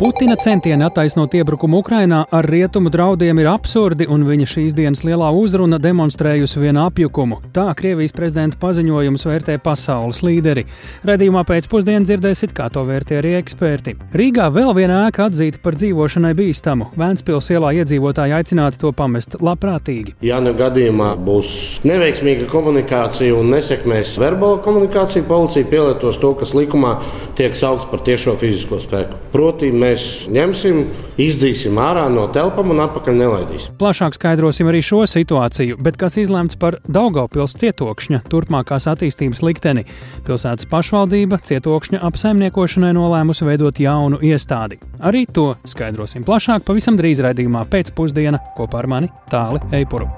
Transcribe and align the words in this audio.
Putina 0.00 0.32
centieni 0.36 0.80
attaisnot 0.86 1.34
iebrukumu 1.36 1.82
Ukrainā 1.82 2.22
ar 2.32 2.46
rietumu 2.48 2.88
draudiem 2.88 3.36
ir 3.42 3.50
absurdi, 3.50 4.06
un 4.08 4.22
viņa 4.24 4.46
šīs 4.48 4.72
dienas 4.72 5.02
lielā 5.04 5.26
uzruna 5.36 5.76
demonstrējusi 5.76 6.62
vienu 6.62 6.80
apjukumu. 6.86 7.36
Tā 7.52 7.66
Krievijas 7.76 8.14
prezidenta 8.16 8.56
paziņojums 8.62 9.26
vērtē 9.28 9.58
pasaules 9.60 10.22
līderi. 10.24 10.64
Radījumā 11.04 11.42
pēcpusdienā 11.44 12.08
dzirdēsiet, 12.08 12.54
kā 12.56 12.70
to 12.72 12.86
vērtē 12.88 13.18
arī 13.20 13.34
eksperti. 13.42 13.94
Rīgā 14.16 14.46
vēl 14.54 14.72
viena 14.78 15.02
ēka 15.10 15.26
atzīta 15.28 15.60
par 15.60 15.76
dzīvošanai 15.76 16.32
bīstamu. 16.38 16.88
Vēncpils 16.96 17.52
ielā 17.52 17.74
iedzīvotāji 17.82 18.38
aicināti 18.38 18.80
to 18.80 18.94
pamest 18.96 19.36
labprātīgi. 19.36 20.16
Ja 20.24 20.40
nu 20.40 20.56
gadījumā 20.56 21.10
būs 21.28 21.84
neveiksmīga 21.84 22.48
komunikācija 22.48 23.36
un 23.36 23.52
nesekmēs 23.52 24.16
verbāla 24.24 24.64
komunikācija, 24.64 25.28
policija 25.28 25.68
pielietos 25.68 26.22
to, 26.24 26.32
kas 26.40 26.56
likumā 26.56 26.96
tiek 27.36 27.52
saukts 27.52 27.92
par 27.92 28.00
tiešo 28.08 28.38
fizisko 28.40 28.80
spēku. 28.80 29.20
Proti, 29.36 29.68
mēs 29.70 29.89
mēs 29.90 30.06
ņemsim, 30.30 30.80
izdzīsim 31.20 31.78
ārā 31.80 32.06
no 32.12 32.26
telpām 32.34 32.72
un 32.74 32.82
atpakaļ 32.84 33.16
nelaidīsim. 33.18 33.76
Plašāk 33.80 34.16
skaidrosim 34.16 34.70
arī 34.70 34.82
šo 34.84 35.02
situāciju, 35.10 35.78
bet 35.82 35.98
kas 36.00 36.18
izlemts 36.20 36.58
par 36.60 36.78
Daugaupils 36.86 37.56
cietokšņa 37.60 38.22
turpmākās 38.30 38.88
attīstības 38.92 39.42
likteni. 39.46 39.86
Pilsētas 40.26 40.68
pašvaldība 40.70 41.40
cietokšņa 41.50 42.02
apsaimniekošanai 42.10 42.92
nolēmusi 42.96 43.48
veidot 43.48 43.80
jaunu 43.82 44.20
iestādi. 44.22 44.80
Arī 45.00 45.26
to 45.26 45.52
skaidrosim 45.68 46.26
plašāk 46.26 46.66
pavisam 46.68 46.98
drīz 47.00 47.22
raidījumā 47.26 47.66
pēcpusdienā 47.70 48.42
kopā 48.58 48.84
ar 48.84 48.92
mani 48.94 49.14
Tāli 49.32 49.62
Eipuru. 49.80 50.10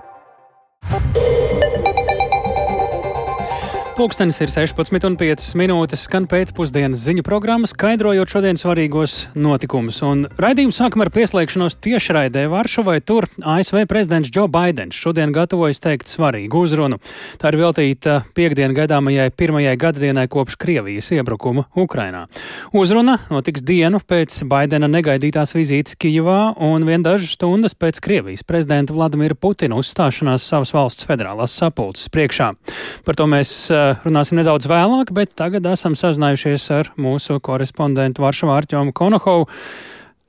Pūkstens 3.93 4.39
ir 4.41 4.49
16,5 4.49 5.51
minūtes, 5.61 6.07
skan 6.07 6.25
pēcpusdienas 6.25 7.03
ziņu 7.05 7.21
programma, 7.27 7.69
skaidrojot 7.69 8.31
šodienas 8.33 8.63
svarīgos 8.65 9.17
notikumus. 9.37 9.99
Un 10.09 10.23
raidījumu 10.41 10.73
sākam 10.73 11.03
ar 11.05 11.11
pieslēgšanos 11.13 11.77
tiešraidē 11.85 12.47
Varšavai. 12.49 12.95
Tur 13.05 13.27
ASV 13.37 13.83
prezidents 13.91 14.31
Joe 14.33 14.49
Bidenis 14.49 14.97
šodien 14.97 15.35
gatavojas 15.37 15.83
teikt 15.85 16.09
svarīgu 16.09 16.63
uzrunu. 16.65 16.97
Tā 17.37 17.51
ir 17.53 17.59
veltīta 17.61 18.15
piekdienu 18.33 18.79
gaidāmajai 18.79 19.29
pirmajai 19.37 19.77
gadadienai 19.85 20.25
kopš 20.33 20.57
Krievijas 20.65 21.13
iebrukuma 21.13 21.67
Ukrainā. 21.77 22.25
Uzruna 22.73 23.19
notiks 23.29 23.61
dienu 23.61 24.01
pēc 24.01 24.39
Baidena 24.49 24.89
negaidītās 24.89 25.53
vizītes 25.53 26.01
Kijivā 26.01 26.55
un 26.65 26.89
vien 26.89 27.05
dažas 27.05 27.37
stundas 27.37 27.77
pēc 27.77 28.01
Krievijas 28.01 28.49
prezidenta 28.49 28.97
Vladimira 28.97 29.37
Putina 29.37 29.77
uzstāšanās 29.85 30.49
savas 30.49 30.73
valsts 30.73 31.05
federālās 31.13 31.61
sapulces 31.61 32.09
priekšā. 32.09 32.55
Par 33.05 33.21
to 33.21 33.29
mēs 33.29 33.53
runāsim 34.05 34.39
nedaudz 34.41 34.67
vēlāk, 34.71 35.13
bet 35.15 35.35
tagad 35.39 35.67
esam 35.71 35.97
sazinājušies 35.99 36.67
ar 36.77 36.91
mūsu 37.01 37.39
korespondentu 37.45 38.25
Varšavā 38.25 38.61
Arķomu 38.63 38.95
Konohovu. 38.97 39.49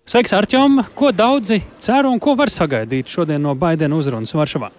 Sveiks, 0.04 0.34
Arķom! 0.36 0.82
Ko 1.00 1.14
daudzi 1.16 1.62
cer 1.80 2.09
un 2.09 2.20
ko 2.20 2.36
var 2.40 2.52
sagaidīt 2.52 3.12
šodien 3.12 3.44
no 3.46 3.56
Baidena 3.56 3.96
uzrunas 3.96 4.36
Varšavā? 4.36 4.74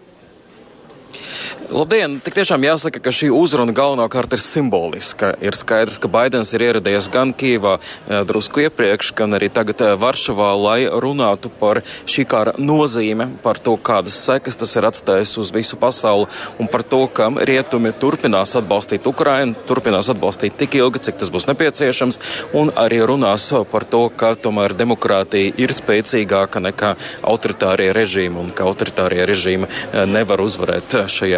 Labdien! 1.75 2.21
Tik 2.23 2.37
tiešām 2.37 2.63
jāsaka, 2.63 3.01
ka 3.03 3.11
šī 3.11 3.31
uzruna 3.35 3.73
galvenokārt 3.75 4.37
ir 4.37 4.41
simboliska. 4.43 5.33
Ir 5.43 5.57
skaidrs, 5.59 5.97
ka 5.99 6.07
Baidens 6.13 6.53
ir 6.55 6.63
ieradies 6.63 7.09
gan 7.11 7.33
Kīvā 7.35 7.73
eh, 7.81 8.21
drusku 8.29 8.63
iepriekš, 8.63 9.11
gan 9.19 9.35
arī 9.35 9.49
tagad 9.51 9.83
eh, 9.83 9.95
Varšavā, 9.99 10.51
lai 10.55 10.77
runātu 10.87 11.51
par 11.59 11.81
šī 12.07 12.27
kara 12.31 12.53
nozīme, 12.61 13.27
par 13.43 13.59
to, 13.59 13.75
kādas 13.75 14.15
sekas 14.27 14.61
tas 14.61 14.77
ir 14.79 14.87
atstājis 14.87 15.35
uz 15.43 15.51
visu 15.57 15.79
pasauli 15.81 16.29
un 16.63 16.71
par 16.71 16.85
to, 16.87 17.01
ka 17.11 17.27
rietumi 17.51 17.91
turpinās 17.99 18.55
atbalstīt 18.61 19.09
Ukrainu, 19.11 19.57
turpinās 19.67 20.13
atbalstīt 20.15 20.55
tik 20.61 20.79
ilgi, 20.79 21.03
cik 21.09 21.19
tas 21.25 21.33
būs 21.35 21.49
nepieciešams, 21.51 22.21
un 22.61 22.71
arī 22.79 23.03
runās 23.03 23.49
par 23.73 23.89
to, 23.91 24.05
ka 24.15 24.35
tomēr 24.39 24.77
demokrātija 24.79 25.57
ir 25.59 25.75
spēcīgāka 25.75 26.63
nekā 26.69 26.95
autoritārie 27.27 27.91
režīmi 27.97 28.45
un 28.47 28.55
ka 28.55 28.69
autoritārie 28.71 29.27
režīmi 29.27 29.67
eh, 29.67 30.05
nevar 30.07 30.45
uzvarēt 30.47 31.01
šajā 31.11 31.34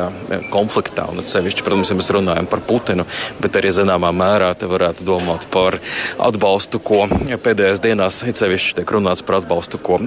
konfliktā. 0.52 1.06
Un 1.10 1.22
sevišķi, 1.26 1.64
protams, 1.66 1.90
ja 1.90 1.96
mēs 1.98 2.10
runājam 2.14 2.48
par 2.50 2.62
Putinu, 2.66 3.06
bet 3.42 3.56
arī 3.58 3.72
zināmā 3.74 4.12
mērā 4.16 4.52
te 4.58 4.68
varētu 4.70 5.06
domāt 5.06 5.46
par 5.52 5.78
atbalstu, 6.22 6.80
ko 6.82 7.04
pēdējās 7.44 7.82
dienās 7.84 8.22
sevišķi 8.26 8.80
tiek 8.80 8.94
runāts 8.96 9.24
par 9.26 9.40
atbalstu, 9.40 9.80
ko 9.82 10.00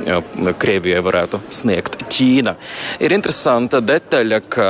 Krievijai 0.60 1.02
varētu 1.06 1.42
sniegt 1.54 2.00
Ķīna. 2.10 2.56
Ir 3.04 3.14
interesanta 3.16 3.80
detaļa, 3.84 4.42
ka 4.50 4.70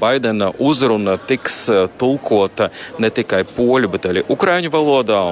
Baidena 0.00 0.52
uzruna 0.62 1.16
tiks 1.18 1.66
tulkota 1.98 2.70
ne 3.02 3.10
tikai 3.10 3.42
poļu, 3.56 3.90
bet 3.92 4.08
arī 4.10 4.24
ukraiņu 4.32 4.70
valodā. 4.72 5.22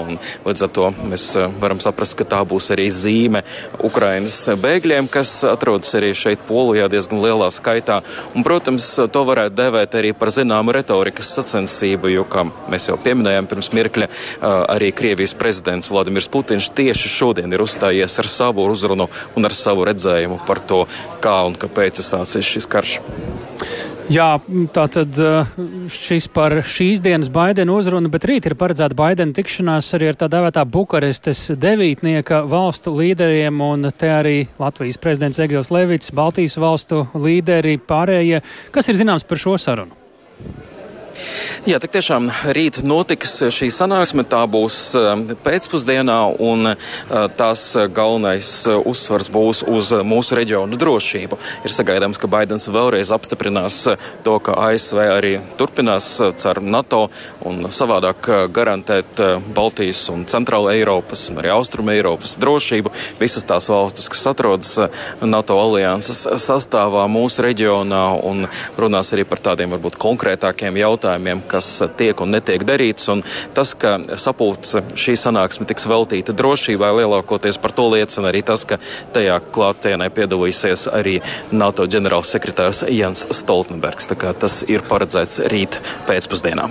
Līdz 0.44 0.66
ar 0.66 0.72
to 0.74 0.90
mēs 1.04 1.26
varam 1.60 1.80
saprast, 1.82 2.16
ka 2.18 2.26
tā 2.28 2.40
būs 2.48 2.70
arī 2.74 2.88
zīme 2.92 3.44
Ukrainas 3.84 4.36
bēgļiem, 4.60 5.08
kas 5.12 5.36
atrodas 5.48 5.94
arī 5.98 6.12
šeit 6.16 6.42
Polijā 6.48 6.88
diezgan 6.92 7.22
lielā 7.22 7.50
skaitā. 7.54 8.00
Un, 8.34 8.44
protams, 8.46 8.86
to 9.14 9.22
var 9.22 9.34
varētu 9.34 9.58
devēt 9.58 9.94
arī 9.98 10.12
par 10.16 10.30
zināmu 10.34 10.72
retorikas 10.74 11.32
sacensību, 11.36 12.10
jo, 12.12 12.24
kā 12.30 12.44
mēs 12.70 12.88
jau 12.88 12.96
pieminējām 13.00 13.48
pirms 13.50 13.70
mirkļa, 13.74 14.08
arī 14.74 14.92
Krievijas 14.94 15.34
prezidents 15.38 15.90
Vladimirs 15.90 16.30
Putins 16.30 16.70
tieši 16.70 17.10
šodien 17.10 17.52
ir 17.52 17.64
uzstājies 17.64 18.18
ar 18.22 18.30
savu 18.30 18.66
uzrunu 18.70 19.08
un 19.36 19.50
ar 19.50 19.54
savu 19.54 19.86
redzējumu 19.90 20.42
par 20.46 20.62
to, 20.62 20.84
kā 21.24 21.40
un 21.48 21.58
kāpēc 21.58 22.02
sācies 22.02 22.54
šis 22.56 22.70
karš. 22.70 23.00
Jā, 24.12 24.36
tā 24.76 24.82
tad 24.92 25.16
šis 25.88 26.26
par 26.28 26.58
šīs 26.68 27.00
dienas 27.04 27.30
Baidena 27.32 27.72
uzrunu, 27.72 28.10
bet 28.12 28.26
rīt 28.28 28.44
ir 28.44 28.56
paredzēta 28.60 28.96
Baidena 28.98 29.32
tikšanās 29.32 29.88
arī 29.96 30.10
ar 30.10 30.18
tā 30.20 30.28
dēvētā 30.28 30.64
Bukarestes 30.68 31.46
devītnieka 31.56 32.42
valstu 32.50 32.92
līderiem, 32.98 33.62
un 33.64 33.88
te 33.96 34.12
arī 34.12 34.36
Latvijas 34.60 35.00
prezidents 35.00 35.40
Egils 35.40 35.72
Levits, 35.72 36.12
Baltijas 36.12 36.58
valstu 36.60 37.06
līderi 37.16 37.78
pārējie. 37.80 38.42
Kas 38.76 38.92
ir 38.92 39.00
zināms 39.00 39.24
par 39.24 39.40
šo 39.40 39.56
sarunu? 39.56 39.96
Jā, 41.64 41.78
tik 41.80 41.94
tiešām 41.94 42.26
rīt 42.56 42.80
notiks 42.84 43.38
šī 43.54 43.70
sanāksme. 43.72 44.24
Tā 44.28 44.42
būs 44.50 44.76
um, 44.98 45.22
pēcpusdienā, 45.44 46.16
un 46.42 46.72
uh, 46.72 46.88
tās 47.38 47.62
galvenais 47.94 48.50
uh, 48.68 48.80
uzsvars 48.84 49.30
būs 49.32 49.62
uz 49.70 49.92
mūsu 50.04 50.36
reģionu 50.38 50.76
drošību. 50.80 51.38
Ir 51.64 51.74
sagaidāms, 51.74 52.20
ka 52.20 52.30
Baidens 52.30 52.68
vēlreiz 52.68 53.12
apstiprinās 53.14 53.78
uh, 53.92 54.08
to, 54.26 54.34
ka 54.44 54.56
ASV 54.66 55.00
arī 55.04 55.32
turpinās 55.60 56.10
caur 56.42 56.60
NATO 56.60 57.06
un 57.46 57.70
savādāk 57.72 58.28
garantēt 58.54 59.22
Baltijas 59.54 60.02
un 60.12 60.26
Centrāla 60.28 60.74
Eiropas 60.74 61.28
un 61.30 61.40
arī 61.40 61.52
Austrum 61.54 61.88
Eiropas 61.94 62.36
drošību. 62.42 62.92
Visas 63.20 63.46
tās 63.46 63.70
valstis, 63.72 64.10
kas 64.12 64.26
atrodas 64.34 64.74
NATO 65.22 65.58
alianses 65.60 66.24
sastāvā 66.42 67.06
mūsu 67.10 67.44
reģionā, 67.46 68.04
un 68.26 68.48
runās 68.80 69.14
arī 69.14 69.26
par 69.28 69.42
tādiem 69.44 69.72
varbūt 69.76 69.98
konkrētākiem 70.02 70.82
jautājumiem, 70.82 71.03
kas 71.50 71.68
tiek 71.98 72.20
un 72.24 72.34
netiek 72.34 72.64
darīts. 72.66 73.08
Un 73.12 73.22
tas, 73.56 73.74
ka 73.78 73.96
sapulce 74.20 74.84
šī 74.98 75.16
sanāksme 75.20 75.68
tiks 75.68 75.88
veltīta 75.90 76.34
drošībai, 76.36 76.92
lielākoties 77.00 77.60
par 77.62 77.76
to 77.76 77.88
liecina 77.92 78.30
arī 78.32 78.44
tas, 78.46 78.66
ka 78.68 78.80
tajā 79.14 79.38
klātienē 79.54 80.10
piedalīsies 80.14 80.88
arī 80.92 81.20
NATO 81.52 81.86
ģenerālsekretārs 81.90 82.84
Jans 82.94 83.28
Stoltenbergs. 83.30 84.10
Tas 84.40 84.60
ir 84.70 84.84
paredzēts 84.88 85.40
rīt 85.52 85.80
pēcpusdienā. 86.08 86.68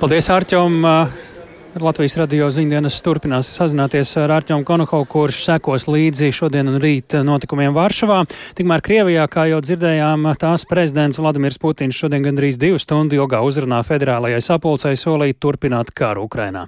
Paldies, 0.00 0.30
Ārķom! 0.32 1.27
Latvijas 1.76 2.14
radio 2.16 2.46
ziņdienas 2.48 2.96
turpinās 3.04 3.50
sazināties 3.52 4.14
ar 4.22 4.32
Arķomu 4.38 4.64
Konokovu, 4.64 5.04
kurš 5.12 5.42
sekos 5.44 5.84
līdzi 5.90 6.30
šodien 6.32 6.70
un 6.70 6.78
rīt 6.80 7.12
notikumiem 7.26 7.74
Varšavā. 7.76 8.22
Tikmēr 8.56 8.82
Krievijā, 8.86 9.26
kā 9.28 9.44
jau 9.50 9.60
dzirdējām, 9.60 10.24
tās 10.40 10.64
prezidents 10.68 11.20
Vladimirs 11.20 11.60
Putins 11.60 11.98
šodien 11.98 12.24
gandrīz 12.24 12.56
divu 12.60 12.80
stundu 12.80 13.20
ilgā 13.20 13.42
uzrunā 13.44 13.82
federālajai 13.84 14.40
sapulcei 14.44 14.96
solīt 14.96 15.40
turpināt 15.44 15.92
kāru 15.92 16.24
Ukrainā. 16.24 16.64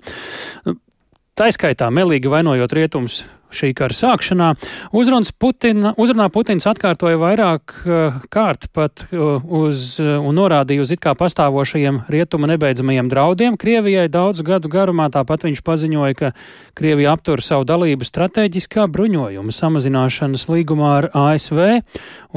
Taiskaitā 1.40 1.88
melīgi 1.88 2.28
vainojot 2.28 2.76
rietumus 2.76 3.22
šī 3.54 3.72
kara 3.76 3.94
sākšanā. 3.96 4.50
Uzrunas 4.96 5.32
Putina, 5.32 5.92
uzrunā 6.00 6.28
Putins 6.32 6.66
atkārtoja 6.70 7.18
vairāk 7.20 7.74
uh, 7.84 8.18
kārt 8.32 8.68
pat 8.76 9.04
uh, 9.10 9.42
uz 9.44 9.94
uh, 10.02 10.18
un 10.22 10.38
norādīja 10.38 10.84
uz 10.84 10.94
it 10.94 11.02
kā 11.04 11.14
pastāvošajiem 11.18 12.04
rietuma 12.12 12.50
nebeidzamajiem 12.52 13.10
draudiem 13.12 13.58
Krievijai 13.60 14.08
daudzu 14.12 14.46
gadu 14.46 14.70
garumā. 14.72 15.10
Tāpat 15.12 15.48
viņš 15.48 15.64
paziņoja, 15.66 16.18
ka 16.18 16.32
Krievija 16.78 17.14
aptur 17.16 17.44
savu 17.44 17.66
dalību 17.68 18.06
strateģiskā 18.06 18.86
bruņojuma 18.90 19.54
samazināšanas 19.54 20.48
līgumā 20.50 20.92
ar 21.02 21.10
ASV 21.28 21.80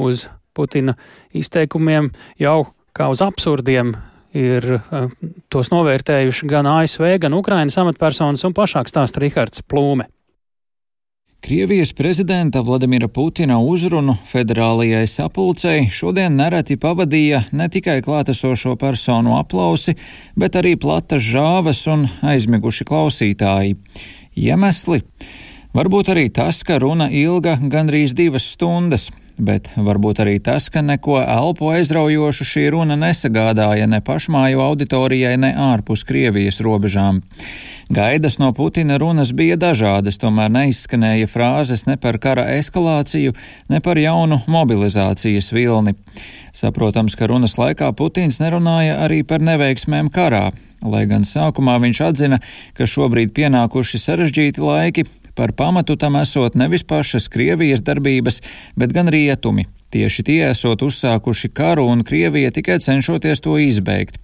uz 0.00 0.28
Putina 0.54 0.94
izteikumiem 1.34 2.12
jau 2.38 2.58
kā 2.94 3.08
uz 3.10 3.22
absurdiem 3.24 3.94
ir 4.34 4.66
uh, 4.76 5.06
tos 5.52 5.70
novērtējuši 5.72 6.50
gan 6.50 6.68
ASV, 6.70 7.06
gan 7.22 7.36
Ukrainas 7.38 7.78
amatpersonas 7.80 8.44
un 8.46 8.54
plašāk 8.56 8.90
stāsta 8.90 9.22
Rihards 9.22 9.62
Plūme. 9.70 10.08
Krievijas 11.44 11.92
prezidenta 11.92 12.60
Vladimira 12.60 13.08
Putina 13.08 13.58
uzrunu 13.60 14.14
federālajai 14.30 15.04
sapulcei 15.04 15.90
šodien 15.92 16.38
nereti 16.40 16.78
pavadīja 16.80 17.42
ne 17.52 17.66
tikai 17.68 17.98
klātesošo 18.06 18.72
personu 18.80 19.36
aplausi, 19.36 19.92
bet 20.40 20.56
arī 20.56 20.72
platas 20.80 21.20
žāves 21.20 21.82
un 21.92 22.06
aizmiguši 22.24 22.88
klausītāji. 22.88 23.76
Iemesli 24.40 25.02
Varbūt 25.74 26.12
arī 26.12 26.28
tas, 26.30 26.62
ka 26.62 26.76
runa 26.78 27.08
ilga 27.10 27.56
gandrīz 27.60 28.12
divas 28.14 28.44
stundas, 28.54 29.08
bet 29.38 29.70
varbūt 29.76 30.20
arī 30.22 30.38
tas, 30.42 30.68
ka 30.70 30.82
neko 30.82 31.18
elpo 31.22 31.72
aizraujošu 31.74 32.46
šī 32.46 32.68
runa 32.74 32.96
nesagādāja 32.98 33.88
ne 33.90 34.00
pašmāju 34.04 34.62
auditorijai, 34.62 35.36
ne 35.40 35.54
ārpus 35.58 36.04
Krievijas 36.06 36.60
robežām. 36.64 37.22
Gaidas 37.94 38.38
no 38.38 38.52
Putina 38.56 38.96
runas 38.98 39.34
bija 39.36 39.58
dažādas, 39.60 40.16
tomēr 40.22 40.52
neizskanēja 40.54 41.28
frāzes 41.28 41.84
ne 41.86 41.98
par 42.00 42.18
kara 42.18 42.46
eskalāciju, 42.56 43.34
ne 43.68 43.80
par 43.84 44.00
jaunu 44.00 44.40
mobilizācijas 44.46 45.50
vilni. 45.52 45.94
Saprotams, 46.54 47.16
ka 47.18 47.28
runas 47.28 47.58
laikā 47.58 47.90
Putins 47.98 48.40
nerunāja 48.40 49.02
arī 49.04 49.20
par 49.26 49.44
neveiksmēm 49.44 50.08
karā, 50.14 50.46
lai 50.86 51.04
gan 51.10 51.26
sākumā 51.28 51.76
viņš 51.82 52.00
atzina, 52.08 52.40
ka 52.78 52.88
šobrīd 52.88 53.34
pienākuši 53.36 54.00
sarežģīti 54.00 54.64
laiki, 54.64 55.06
par 55.35 55.51
pamatu 55.51 55.95
tam 55.95 56.15
esot 56.19 56.55
nevis 56.55 56.83
pašas 56.83 57.27
Krievijas 57.31 57.81
darbības, 57.81 58.41
bet 58.75 58.93
gan 58.93 59.07
rietumi. 59.07 59.67
Tieši 59.89 60.23
tie 60.27 60.41
esot 60.51 60.83
uzsākuši 60.85 61.49
karu 61.55 61.87
un 61.89 62.03
Krievija 62.05 62.51
tikai 62.53 62.77
cenšoties 62.83 63.41
to 63.41 63.55
izbeigt. 63.57 64.19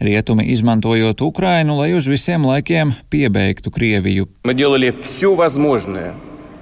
Rietumi 0.00 0.46
izmantojot 0.54 1.20
Ukrainu, 1.20 1.76
lai 1.82 1.92
uz 1.98 2.08
visiem 2.08 2.46
laikiem 2.46 2.94
piebeigtu 3.10 3.70
Krieviju. 3.70 4.28
Мы 4.44 4.54
делали 4.54 4.94
все 5.02 5.34
возможное 5.34 6.14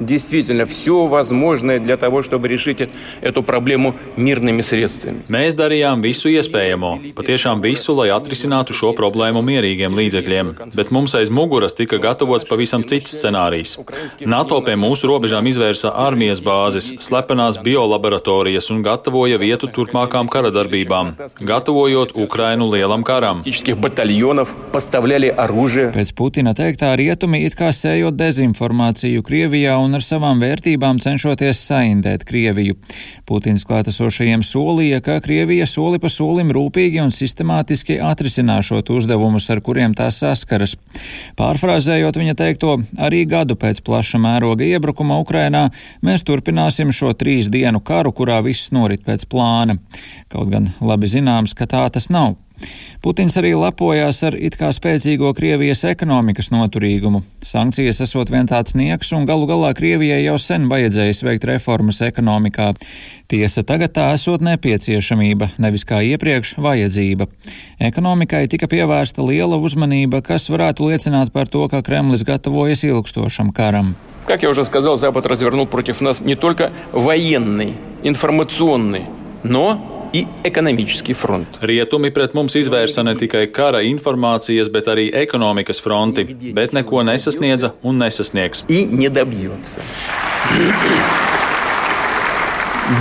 действительно 0.03 0.67
все 0.67 1.07
возможное 1.07 1.79
для 1.81 1.97
того, 1.97 2.23
чтобы 2.23 2.49
решить 2.49 2.89
эту 3.21 3.43
проблему 3.43 3.95
мирными 4.17 4.63
средствами. 4.63 5.25
Mēs 5.29 5.55
darījām 5.59 6.03
visu 6.03 6.31
iespējamo, 6.31 7.15
patiešām 7.19 7.63
visu, 7.63 7.95
lai 7.99 8.09
atrisinātu 8.15 8.75
šo 8.77 8.93
problēmu 8.99 9.43
mierīgiem 9.43 9.95
līdzekļiem, 9.99 10.53
bet 10.75 10.93
mums 10.95 11.15
aiz 11.19 11.31
muguras 11.31 11.75
tika 11.75 11.99
gatavots 11.99 12.47
pavisam 12.49 12.85
cits 12.87 13.17
scenārijs. 13.19 13.77
NATO 14.21 14.61
pie 14.63 14.77
mūsu 14.79 15.11
robežām 15.11 15.47
izvērsa 15.51 15.93
armijas 16.07 16.43
bāzes, 16.45 16.93
slepenās 17.03 17.59
biolaboratorijas 17.65 18.71
un 18.75 18.83
gatavoja 18.87 19.39
vietu 19.43 19.67
turpmākām 19.67 20.31
kara 20.31 20.53
darbībām, 20.55 21.15
gatavojot 21.41 22.15
Ukrainu 22.15 22.71
lielam 22.71 23.03
karam. 23.03 23.43
Pēc 25.99 26.15
Putina 26.15 26.55
teiktā 26.55 26.95
rietumi 26.99 27.45
it 27.47 27.59
kā 27.59 27.73
sējot 27.75 28.17
dezinformāciju 28.19 29.23
Krievijā 29.27 29.77
un 29.89 29.92
ar 29.98 30.04
savām 30.06 30.42
vērtībām 30.44 31.00
cenšoties 31.04 31.62
saindēt 31.68 32.26
Krieviju. 32.28 32.76
Putins 33.30 33.66
klātesošajiem 33.68 34.44
solīja, 34.46 35.02
ka 35.06 35.20
Krievija 35.24 35.68
soli 35.70 36.00
pa 36.02 36.12
solim 36.12 36.52
rūpīgi 36.56 37.02
un 37.04 37.14
sistemātiski 37.16 38.00
atrisināšot 38.04 38.92
uzdevumus, 38.94 39.50
ar 39.54 39.64
kuriem 39.66 39.96
tā 39.98 40.10
saskaras. 40.14 40.76
Pārfrāzējot 41.40 42.20
viņa 42.22 42.38
teikto, 42.40 42.78
arī 42.98 43.24
gadu 43.30 43.58
pēc 43.60 43.84
plaša 43.86 44.22
mēroga 44.24 44.68
iebrukuma 44.68 45.20
Ukrainā 45.24 45.68
mēs 46.06 46.26
turpināsim 46.28 46.94
šo 46.96 47.14
trīs 47.18 47.52
dienu 47.54 47.82
karu, 47.84 48.14
kurā 48.16 48.42
viss 48.46 48.74
norit 48.76 49.06
pēc 49.06 49.28
plāna. 49.32 49.80
Kaut 50.34 50.50
gan 50.54 50.72
labi 50.82 51.12
zināms, 51.12 51.56
ka 51.58 51.70
tā 51.70 51.86
tas 51.94 52.10
nav. 52.14 52.36
Putins 52.99 53.37
arī 53.39 53.53
lepojās 53.55 54.19
ar 54.27 54.35
it 54.35 54.57
kā 54.59 54.73
spēcīgo 54.75 55.31
Krievijas 55.39 55.85
ekonomikas 55.87 56.51
noturīgumu. 56.51 57.21
Sankcijas 57.47 58.01
esot 58.03 58.33
vien 58.35 58.49
tāds 58.51 58.75
nieks, 58.75 59.13
un 59.15 59.27
galu 59.29 59.47
galā 59.47 59.71
Krievijai 59.79 60.25
jau 60.25 60.35
sen 60.43 60.67
vajadzējis 60.71 61.23
veikt 61.23 61.47
reformas 61.47 62.03
ekonomikā. 62.03 62.73
Tiesa 63.31 63.63
tagad 63.63 63.95
tā 63.95 64.09
esot 64.17 64.43
nepieciešamība, 64.43 65.53
nevis 65.63 65.87
kā 65.87 66.01
iepriekš 66.03 66.57
vajadzība. 66.59 67.29
Ekonomikai 67.91 68.49
tika 68.51 68.67
pievērsta 68.67 69.23
liela 69.23 69.61
uzmanība, 69.63 70.19
kas 70.27 70.51
varētu 70.51 70.91
liecināt 70.91 71.31
par 71.31 71.47
to, 71.47 71.69
ka 71.71 71.85
Kremlis 71.87 72.27
gatavojas 72.27 72.83
ilgstošam 72.89 73.55
karam. 73.55 73.95
Как 74.27 74.43
я 74.43 74.51
уже 74.51 74.67
сказал, 74.67 74.99
Запад 74.99 75.25
развернул 75.25 75.67
против 75.67 76.03
нас 76.03 76.21
не 76.21 76.35
только 76.35 76.73
военный, 76.93 77.77
информационный, 78.03 79.07
но 79.43 79.92
и 80.13 80.27
экономический 80.45 81.15
фронт. 81.15 81.49
Rietumi 81.61 82.11
pret 82.11 82.35
mums 82.35 82.57
izvērsa 82.57 83.05
ne 83.05 83.15
tikai 83.19 83.47
kara 83.53 83.83
informācijas, 83.85 84.71
bet 84.73 84.89
arī 84.89 85.09
ekonomikas 85.13 85.83
fronti, 85.85 86.25
bet 86.55 86.73
neko 86.73 87.03
nesasniedza 87.05 87.75
un 87.83 87.99
nesasniegs. 87.99 88.65
И 88.69 88.85
не 88.85 89.09
добьется. 89.09 89.81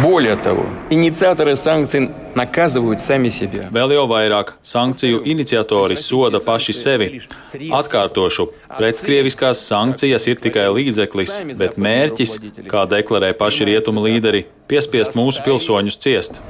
Более 0.04 0.36
того, 0.36 0.66
инициаторы 0.90 1.56
санкций 1.56 2.10
naказывают 2.38 3.02
сами 3.02 3.30
себя. 3.30 3.68
Vēl 3.74 3.96
jau 3.98 4.06
vairāk 4.10 4.54
sankciju 4.62 5.24
iniciatori 5.25 5.98
soda 5.98 6.40
paši 6.40 6.74
sevi. 6.74 7.08
Atkārtošu, 7.74 8.48
pretkrieviskās 8.78 9.64
sankcijas 9.68 10.28
ir 10.30 10.38
tikai 10.44 10.68
līdzeklis, 10.78 11.40
bet 11.58 11.80
mērķis, 11.81 12.38
kā 12.69 12.86
deklarē 12.90 13.34
paši 13.38 13.72
rietumu 13.72 14.06
līderi, 14.06 14.46
piespiest 14.68 15.16
mūsu 15.18 15.42
pilsoņus 15.46 15.98
ciest. 16.04 16.42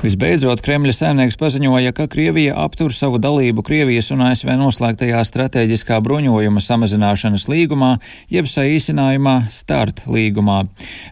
Visbeidzot, 0.00 0.62
Kremļa 0.64 0.94
saimnieks 0.96 1.38
paziņoja, 1.40 1.94
ka 1.96 2.08
Krievija 2.10 2.56
aptur 2.60 2.92
savu 2.92 3.20
dalību 3.22 3.64
Krievijas 3.64 4.10
un 4.14 4.24
ASV 4.26 4.52
noslēgtajā 4.58 5.22
strateģiskā 5.28 6.00
bruņojuma 6.04 6.62
samazināšanas 6.64 7.46
līgumā, 7.50 7.94
jeb 8.32 8.50
saīsinājumā 8.50 9.36
START 9.54 10.04
līgumā. 10.10 10.64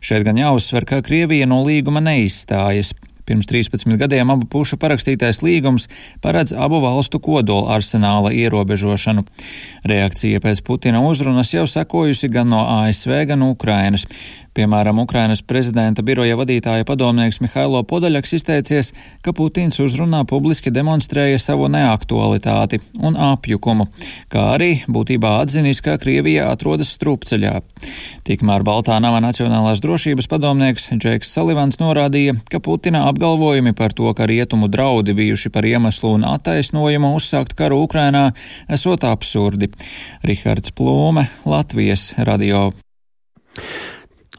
Šeit 0.04 0.26
gan 0.26 0.40
jāuzsver, 0.42 0.88
ka 0.88 1.00
Krievija 1.06 1.46
no 1.48 1.62
līguma 1.66 2.02
ne 2.04 2.11
neizstājas. 2.13 2.93
Pirms 3.23 3.47
13 3.47 3.95
gadiem 3.95 4.33
abu 4.33 4.43
pušu 4.51 4.75
parakstītais 4.75 5.39
līgums 5.45 5.85
paredz 6.23 6.51
abu 6.51 6.81
valstu 6.83 7.21
kodola 7.23 7.77
arsenāla 7.77 8.33
ierobežošanu. 8.35 9.23
Reakcija 9.87 10.41
pēc 10.43 10.59
Putina 10.67 10.99
uzrunas 11.07 11.53
jau 11.53 11.63
sekojusi 11.63 12.27
gan 12.33 12.51
no 12.51 12.65
ASV, 12.81 13.21
gan 13.31 13.45
Ukrainas. 13.47 14.03
Piemēram, 14.53 14.99
Ukrainas 15.01 15.41
prezidenta 15.41 16.03
biroja 16.05 16.35
vadītāja 16.37 16.85
padomnieks 16.85 17.39
Mihailo 17.41 17.79
Podaļaks 17.89 18.35
izteicies, 18.37 18.91
ka 19.25 19.33
Putins 19.33 19.79
uzrunā 19.81 20.19
publiski 20.29 20.69
demonstrēja 20.69 21.39
savu 21.41 21.65
neaktualitāti 21.73 22.77
un 23.01 23.17
apjukumu, 23.17 23.87
kā 24.29 24.43
arī 24.53 24.71
būtībā 24.85 25.31
atzinis, 25.41 25.81
ka 25.81 25.97
Krievija 25.97 26.51
atrodas 26.53 26.91
strupceļā. 26.93 27.55
Tikmēr 28.29 28.65
Baltā 28.67 28.99
nama 29.01 29.23
Nacionālās 29.25 29.81
drošības 29.81 30.29
padomnieks 30.29 30.85
Džeks 30.93 31.33
Salivans 31.33 31.81
norādīja, 31.81 32.37
ka 32.53 32.61
Putina 32.61 33.07
apgalvojumi 33.09 33.73
par 33.73 33.97
to, 33.97 34.13
ka 34.13 34.29
rietumu 34.29 34.69
draudi 34.69 35.17
bijuši 35.17 35.49
par 35.49 35.65
iemeslu 35.65 36.13
un 36.19 36.27
attaisnojumu 36.29 37.15
uzsākt 37.17 37.57
karu 37.57 37.81
Ukrainā, 37.87 38.29
esot 38.69 39.09
absurdi. 39.09 39.71
Rihards 40.21 40.77
Plūme, 40.77 41.25
Latvijas 41.49 42.11
radio. 42.21 42.69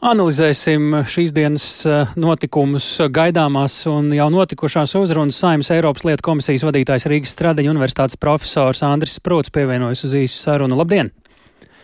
Analizēsim 0.03 0.91
šīs 1.07 1.31
dienas 1.31 1.65
eh, 1.87 2.09
notikumus, 2.19 2.87
gaidāmās 3.15 3.77
un 3.87 4.09
jau 4.11 4.27
notikušās 4.33 4.91
uzrunas. 4.99 5.39
Saimnes 5.39 5.71
Eiropas 5.71 6.03
lietu 6.03 6.25
komisijas 6.25 6.65
vadītājs 6.67 7.07
Rīgas 7.07 7.31
Stradiņa 7.37 7.71
universitātes 7.71 8.19
profesors 8.19 8.83
Andris 8.83 9.15
Sprūts 9.21 9.53
pievienojas 9.55 10.03
uz 10.03 10.17
īsu 10.19 10.41
sarunu. 10.41 10.75
Labdien! 10.81 11.13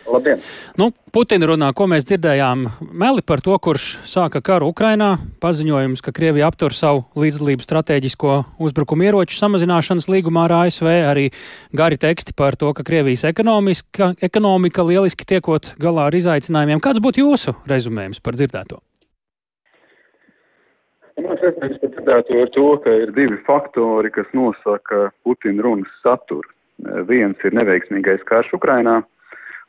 Labdien! 0.06 0.40
Nu, 0.80 0.90
Putina 1.14 1.46
runā, 1.46 1.68
ko 1.76 1.86
mēs 1.90 2.06
dzirdējām, 2.08 2.64
meli 2.98 3.22
par 3.26 3.42
to, 3.44 3.54
kurš 3.62 3.98
sāka 4.08 4.40
karu 4.44 4.70
Ukrainā, 4.72 5.14
paziņojums, 5.42 6.02
ka 6.02 6.14
Krievija 6.16 6.48
aptur 6.50 6.74
savu 6.74 7.04
līdzdalību 7.18 7.64
strateģisko 7.64 8.36
uzbrukumu 8.66 9.06
ieroču 9.06 9.36
samazināšanas 9.38 10.08
līgumā 10.10 10.46
ar 10.48 10.56
ASV, 10.62 10.88
arī 11.10 11.28
gari 11.76 12.00
teksti 12.00 12.34
par 12.38 12.56
to, 12.58 12.72
ka 12.74 12.86
Krievijas 12.86 13.24
ekonomika 13.28 14.86
lieliski 14.88 15.28
tiekot 15.28 15.74
galā 15.82 16.08
ar 16.10 16.16
izaicinājumiem. 16.18 16.82
Kāds 16.82 17.02
būtu 17.02 17.22
jūsu 17.26 17.54
rezumējums 17.70 18.22
par 18.24 18.38
dzirdēto? 18.40 18.80
Rezumējums 21.20 21.78
par 21.84 21.94
dzirdēto 21.94 22.40
ir 22.40 22.52
to, 22.56 22.68
ka 22.82 22.98
ir 23.04 23.14
divi 23.14 23.38
faktori, 23.46 24.10
kas 24.10 24.26
nosaka 24.34 25.10
Putina 25.22 25.62
runas 25.62 25.92
saturu. 26.02 26.48
Viens 27.06 27.38
ir 27.46 27.54
neveiksmīgais 27.54 28.24
karš 28.26 28.56
Ukrainā, 28.56 29.02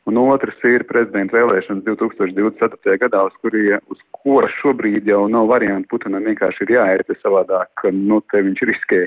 un 0.09 0.19
otrs 0.19 0.59
ir 0.67 0.85
prezidenta 0.89 1.37
vēlēšanas 1.37 1.85
2024. 1.87 2.97
gadā, 3.05 3.23
uz, 3.29 3.35
kuri, 3.43 3.77
uz 3.91 3.99
ko 4.15 4.41
šobrīd 4.59 5.07
jau 5.07 5.25
nav 5.31 5.47
variantu. 5.51 5.93
Putinam 5.95 6.27
vienkārši 6.27 6.65
ir 6.65 6.75
jāiet 6.77 7.13
savādāk, 7.21 7.85
nu, 7.95 8.19
te 8.31 8.43
viņš 8.43 8.63
riskē, 8.69 9.03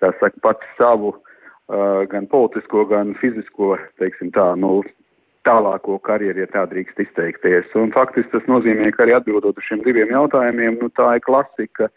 kā 0.00 0.12
saka, 0.20 0.40
pats 0.42 0.76
savu 0.78 1.12
uh, 1.12 2.04
gan 2.10 2.28
politisko, 2.32 2.86
gan 2.92 3.14
fizisko, 3.20 3.76
teiksim 4.00 4.32
tā, 4.34 4.54
nu, 4.60 4.80
tālāko 5.46 6.00
karjeru, 6.02 6.42
ja 6.42 6.48
tā 6.50 6.64
drīkst 6.70 6.98
izteikties. 7.04 7.68
Un 7.78 7.92
faktiski 7.94 8.32
tas 8.32 8.48
nozīmē, 8.50 8.90
ka 8.94 9.04
arī 9.04 9.14
atbildot 9.18 9.60
uz 9.60 9.68
šiem 9.68 9.84
diviem 9.84 10.10
jautājumiem, 10.10 10.80
nu, 10.82 10.90
tā 10.98 11.12
ir 11.18 11.24
klasika, 11.26 11.90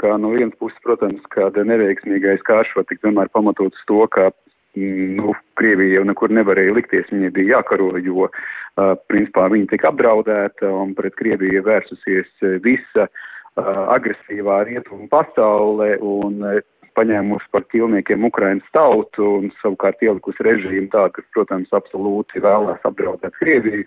ka 0.00 0.16
no 0.20 0.34
vienas 0.34 0.56
puses, 0.60 0.76
protams, 0.84 1.22
ka 1.32 1.48
neveiksmīgais 1.54 2.44
karš 2.48 2.74
var 2.76 2.86
tikt 2.88 3.06
vienmēr 3.06 3.30
pamatots 3.32 3.80
to, 3.88 4.02
ka 4.12 4.30
nu, 4.76 5.34
Krievija 5.58 5.98
jau 5.98 6.06
nekur 6.08 6.32
nevarēja 6.34 6.74
likties, 6.76 7.08
viņa 7.10 7.30
bija 7.36 7.58
jākaro, 7.58 7.92
jo, 8.04 8.28
uh, 8.30 8.92
principā, 9.10 9.48
viņa 9.50 9.72
tika 9.72 9.90
apdraudēta 9.90 10.70
un 10.70 10.94
pret 10.98 11.16
Krieviju 11.18 11.64
vērsusies 11.66 12.30
visa 12.64 13.06
uh, 13.06 13.86
agresīvā 13.96 14.62
rietumu 14.68 15.08
pasaule, 15.10 15.96
un 15.98 16.44
uh, 16.46 16.60
paņēmusi 16.98 17.50
par 17.54 17.64
ķilniekiem 17.72 18.24
Ukrainas 18.28 18.66
tautu 18.74 19.26
un 19.38 19.50
savukārt 19.60 20.02
ielikusi 20.04 20.46
režīmu 20.46 20.90
tādu, 20.92 21.18
kas, 21.18 21.28
protams, 21.34 21.70
absolūti 21.76 22.42
vēlās 22.44 22.82
apdraudēt 22.86 23.36
Krieviju. 23.40 23.86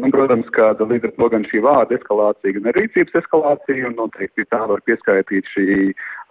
Un, 0.00 0.12
protams, 0.14 0.48
ka 0.54 0.70
līdz 0.78 1.08
ar 1.08 1.12
to 1.16 1.28
gan 1.32 1.44
šī 1.50 1.60
vārda 1.64 1.96
eskalācija, 1.98 2.54
gan 2.56 2.74
rīcības 2.76 3.18
eskalācija, 3.22 3.88
un 3.88 3.96
noteikti 3.98 4.46
tā 4.52 4.60
var 4.70 4.82
pieskaitīt 4.88 5.48
šī 5.54 5.66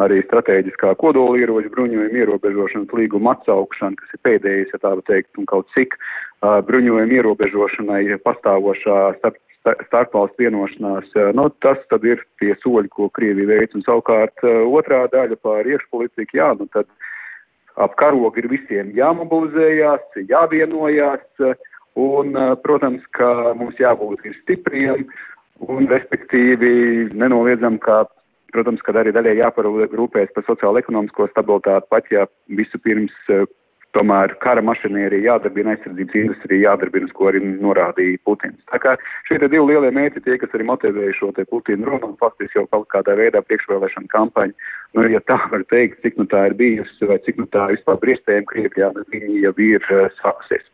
arī 0.03 0.21
strateģiskā 0.25 0.95
kodolieroģa 1.01 1.71
bruņojuma 1.75 2.23
ierobežošanas 2.23 2.95
līguma 2.99 3.35
atsaukšana, 3.38 3.99
kas 3.99 4.15
ir 4.15 4.23
pēdējais, 4.27 4.73
ja 4.73 4.81
tā 4.81 4.95
var 4.95 5.05
teikt, 5.09 5.31
un 5.41 5.49
kaut 5.49 5.69
cik 5.75 5.97
uh, 5.99 6.59
bruņojuma 6.69 7.19
ierobežošanai 7.19 8.01
pastāvošā 8.25 8.99
starp, 9.19 9.38
starpvalstu 9.88 10.45
vienošanās. 10.45 11.11
Nu, 11.35 11.49
tas 11.63 11.79
tad 11.91 12.05
ir 12.07 12.23
tie 12.41 12.55
soļi, 12.63 12.89
ko 12.95 13.09
Krievija 13.13 13.51
veic, 13.51 13.75
un 13.75 13.83
savukārt 13.85 14.43
otrā 14.47 15.03
daļa 15.11 15.39
par 15.43 15.67
iekšpolitiku, 15.67 16.39
jā, 16.39 16.53
nu 16.59 16.69
tad 16.73 16.88
ap 17.79 17.95
karogu 17.99 18.41
ir 18.41 18.49
visiem 18.51 18.93
jāmobilizējās, 18.95 20.21
jāvienojās. 20.29 21.25
Un, 21.98 22.36
protams, 22.63 23.03
ka 23.17 23.53
mums 23.58 23.79
jābūt 23.81 24.22
stipriem 24.43 25.08
un, 25.65 25.88
respektīvi, 25.89 27.10
nenoliedzam, 27.17 27.79
ka, 27.81 28.03
protams, 28.53 28.84
ka 28.86 28.93
arī 29.01 29.13
daļai 29.15 29.39
jāparūpēs 29.41 30.36
par 30.36 30.46
sociālo-ekonomisko 30.48 31.29
stabilitāti, 31.31 31.89
pat 31.89 32.12
ja 32.13 32.27
visu 32.60 32.79
pirms 32.84 33.15
tomēr 33.98 34.36
kara 34.43 34.62
mašinērija 34.65 35.34
jādarbina, 35.34 35.74
aizsardzības 35.75 36.17
industrija 36.22 36.69
jādarbina, 36.69 37.10
ko 37.15 37.29
arī 37.31 37.41
norādīja 37.50 38.22
Putins. 38.27 38.60
Tā 38.72 38.79
kā 38.84 38.96
šie 39.27 39.39
divi 39.46 39.62
lielie 39.72 39.91
mērķi, 39.96 40.24
tie, 40.25 40.38
kas 40.41 40.53
arī 40.55 40.67
motivēja 40.69 41.15
šo 41.17 41.31
te 41.36 41.46
Putina 41.50 41.89
runu 41.89 42.12
un 42.12 42.17
faktiski 42.22 42.60
jau 42.60 42.65
kaut 42.69 42.89
kādā 42.93 43.17
veidā 43.19 43.41
priekšvēlēšana 43.46 44.12
kampaņu. 44.13 44.58
Nu, 44.98 45.05
ja 45.10 45.22
tā 45.29 45.38
var 45.51 45.65
teikt, 45.69 46.01
cik 46.05 46.17
nu 46.22 46.25
tā 46.29 46.48
ir 46.50 46.58
bijusi 46.60 47.10
vai 47.10 47.19
cik 47.25 47.41
nu 47.41 47.46
tā 47.53 47.69
vispār 47.74 48.00
briestējama 48.01 48.50
Krievijā, 48.50 48.91
tad 48.96 49.13
viņi 49.13 49.43
jau 49.46 49.53
ir 49.65 49.88
uh, 49.93 50.10
sākusies. 50.22 50.65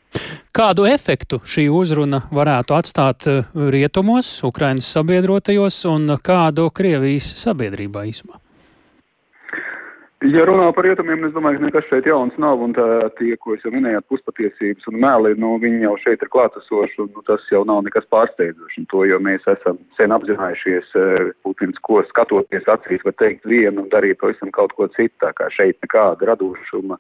Kādu 0.56 0.86
efektu 0.88 1.42
šī 1.44 1.66
uzruna 1.76 2.22
varētu 2.32 2.78
atstāt 2.78 3.28
rietumos, 3.76 4.30
Ukrainas 4.48 4.88
sabiedrotajos 4.96 5.82
un 5.92 6.16
kādu 6.24 6.70
Krievijas 6.72 7.34
sabiedrībā 7.44 8.08
īsumā? 8.08 8.40
Ja 10.26 10.42
runā 10.48 10.66
par 10.74 10.88
rietumiem, 10.88 11.26
es 11.28 11.34
domāju, 11.36 11.60
ka 11.60 11.66
nekas 11.68 11.86
šeit 11.90 12.08
jauns 12.10 12.34
nav, 12.42 12.62
un 12.64 12.72
tā, 12.74 12.86
tie, 13.20 13.36
ko 13.38 13.54
jūs 13.54 13.66
jau 13.68 13.72
minējāt, 13.74 14.08
puspatiesības 14.10 14.88
un 14.90 14.98
meli, 15.04 15.34
nu, 15.38 15.52
viņi 15.62 15.84
jau 15.84 15.92
šeit 16.02 16.24
ir 16.24 16.32
klātesoši, 16.34 16.98
un 17.04 17.12
nu, 17.14 17.22
tas 17.28 17.44
jau 17.52 17.62
nav 17.68 17.84
nekas 17.86 18.08
pārsteidzoši, 18.14 18.80
un 18.82 18.88
to 18.90 19.04
jau 19.06 19.20
mēs 19.22 19.46
esam 19.52 19.78
sen 20.00 20.16
apzinājušies, 20.16 20.90
eh, 20.98 21.30
Putins, 21.46 21.78
ko 21.86 22.02
skatoties 22.10 22.66
acīs, 22.74 23.06
var 23.06 23.14
teikt 23.22 23.46
vienu 23.46 23.84
un 23.84 23.92
darīt 23.92 24.18
pavisam 24.24 24.50
kaut 24.56 24.74
ko 24.74 24.88
citu, 24.96 25.14
tā 25.22 25.30
kā 25.38 25.52
šeit 25.54 25.78
nekāda 25.86 26.32
radošuma 26.32 26.98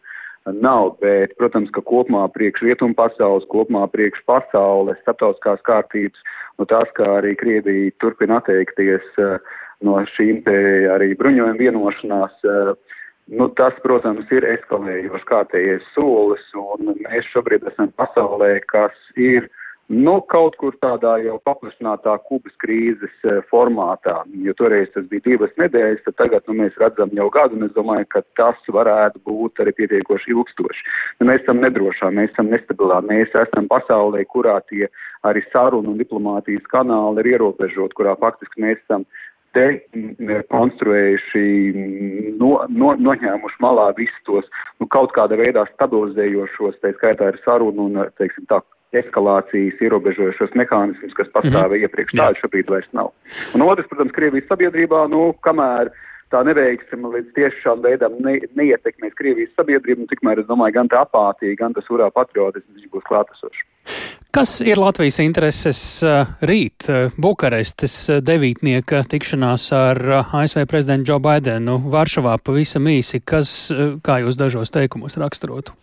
nav, 0.53 0.93
bet, 1.01 1.33
protams, 1.39 1.71
ka 1.73 1.81
kopumā 1.81 2.27
priekš 2.35 2.61
rietumu 2.67 2.93
pasaules, 2.93 3.47
kopumā 3.49 3.87
priekš 3.89 4.21
pasaules, 4.29 4.99
starptautiskās 5.01 5.63
kārtības, 5.65 6.21
nu, 6.59 6.69
tās, 6.69 6.91
kā 6.93 7.07
arī 7.23 7.33
Krievija 7.39 7.95
turpina 8.03 8.37
atteikties 8.37 9.07
uh, 9.17 9.39
no 9.81 9.97
šīm 10.13 10.43
te 10.45 10.59
arī 10.93 11.15
bruņojuma 11.17 11.57
vienošanās, 11.57 12.37
uh, 12.45 12.75
Nu, 13.25 13.47
tas, 13.57 13.73
protams, 13.81 14.29
ir 14.29 14.45
eskalējošs 14.45 15.23
kārtējais 15.25 15.85
solis, 15.95 16.43
un 16.61 16.91
mēs 16.93 17.25
šobrīd 17.33 17.63
esam 17.71 17.89
pasaulē, 17.97 18.59
kas 18.69 18.93
ir 19.17 19.47
nu, 19.89 20.19
kaut 20.29 20.55
kur 20.61 20.75
tādā 20.81 21.15
jau 21.23 21.39
paplašinātā 21.45 22.13
Kubas 22.25 22.53
krīzes 22.61 23.25
e, 23.25 23.39
formātā. 23.49 24.19
Jo 24.45 24.53
toreiz 24.57 24.89
tas 24.93 25.05
bija 25.09 25.25
divas 25.25 25.53
nedēļas, 25.61 26.03
tad 26.05 26.17
tagad 26.21 26.45
nu, 26.49 26.57
mēs 26.61 26.77
redzam 26.81 27.13
jau 27.17 27.27
gadu, 27.33 27.57
un 27.57 27.65
es 27.65 27.73
domāju, 27.73 28.05
ka 28.13 28.21
tas 28.37 28.71
varētu 28.77 29.21
būt 29.25 29.61
arī 29.61 29.73
pietiekoši 29.77 30.33
ilgstoši. 30.33 30.85
Nu, 31.19 31.29
mēs 31.29 31.41
esam 31.41 31.61
nedrošā, 31.65 32.13
mēs 32.13 32.33
esam 32.33 32.53
nestabilā, 32.53 33.01
mēs 33.09 33.33
esam 33.41 33.69
pasaulē, 33.73 34.21
kurā 34.29 34.59
tie 34.69 34.85
arī 35.25 35.41
sarunu 35.49 35.93
un 35.93 36.01
diplomātijas 36.01 36.65
kanāli 36.69 37.25
ir 37.25 37.35
ierobežot, 37.35 37.97
kurā 37.97 38.13
faktiski 38.21 38.61
mēs 38.65 38.81
esam 38.85 39.05
te 39.55 39.65
mm, 39.95 40.45
konstruējuši, 40.51 41.43
mm, 41.71 42.31
no, 42.41 42.51
no, 42.69 42.93
noņēmuši 43.07 43.61
malā 43.63 43.89
visus 43.97 44.23
tos 44.27 44.47
nu, 44.79 44.87
kaut 44.91 45.15
kāda 45.15 45.39
veidā 45.39 45.65
stabilizējošos, 45.73 46.79
tā 46.83 46.93
skaitā 46.97 47.31
ir 47.31 47.41
sarunu 47.45 47.89
un, 47.89 48.01
teiksim, 48.19 48.47
tā 48.51 48.61
eskalācijas 48.95 49.79
ierobežojušos 49.83 50.53
mehānismus, 50.55 51.15
kas 51.17 51.31
pastāvēja 51.33 51.67
mm 51.67 51.73
-hmm. 51.73 51.87
iepriekš, 51.87 52.17
tādu 52.19 52.41
šobrīd 52.41 52.69
vairs 52.71 52.91
nav. 52.93 53.11
Un 53.55 53.63
otrs, 53.65 53.87
protams, 53.91 54.15
Krievijas 54.15 54.47
sabiedrībā, 54.51 55.07
nu, 55.11 55.33
kamēr 55.47 55.91
tā 56.31 56.43
neveiksme 56.47 57.11
līdz 57.15 57.33
tieši 57.35 57.61
šādam 57.63 57.83
veidam 57.87 58.19
ne, 58.19 58.39
neietekmēs 58.59 59.17
Krievijas 59.19 59.55
sabiedrību, 59.59 60.05
nu, 60.05 60.11
tikmēr 60.11 60.39
es 60.39 60.47
domāju, 60.51 60.77
gan 60.79 60.91
tā 60.91 61.03
apātija, 61.03 61.59
gan 61.59 61.73
tas 61.73 61.89
urā 61.89 62.11
patriotisms 62.11 62.87
būs 62.91 63.07
klātesošs. 63.09 63.65
Kas 64.35 64.57
ir 64.59 64.79
Latvijas 64.81 65.21
intereses 65.23 65.79
uh, 66.03 66.27
rīt 66.43 66.89
uh, 66.91 67.13
Bukarestes 67.21 67.95
uh, 68.09 68.19
devītnieka 68.19 69.05
tikšanās 69.11 69.69
ar 69.75 70.01
ASV 70.25 70.65
prezidentu 70.67 71.11
Džo 71.11 71.19
Baidenu 71.23 71.77
Varšavā 71.93 72.35
pavisam 72.43 72.89
īsi? 72.91 73.21
Kas, 73.23 73.71
kā 74.03 74.19
jūs 74.25 74.39
dažos 74.39 74.73
teikumos 74.75 75.15
raksturotu? 75.21 75.75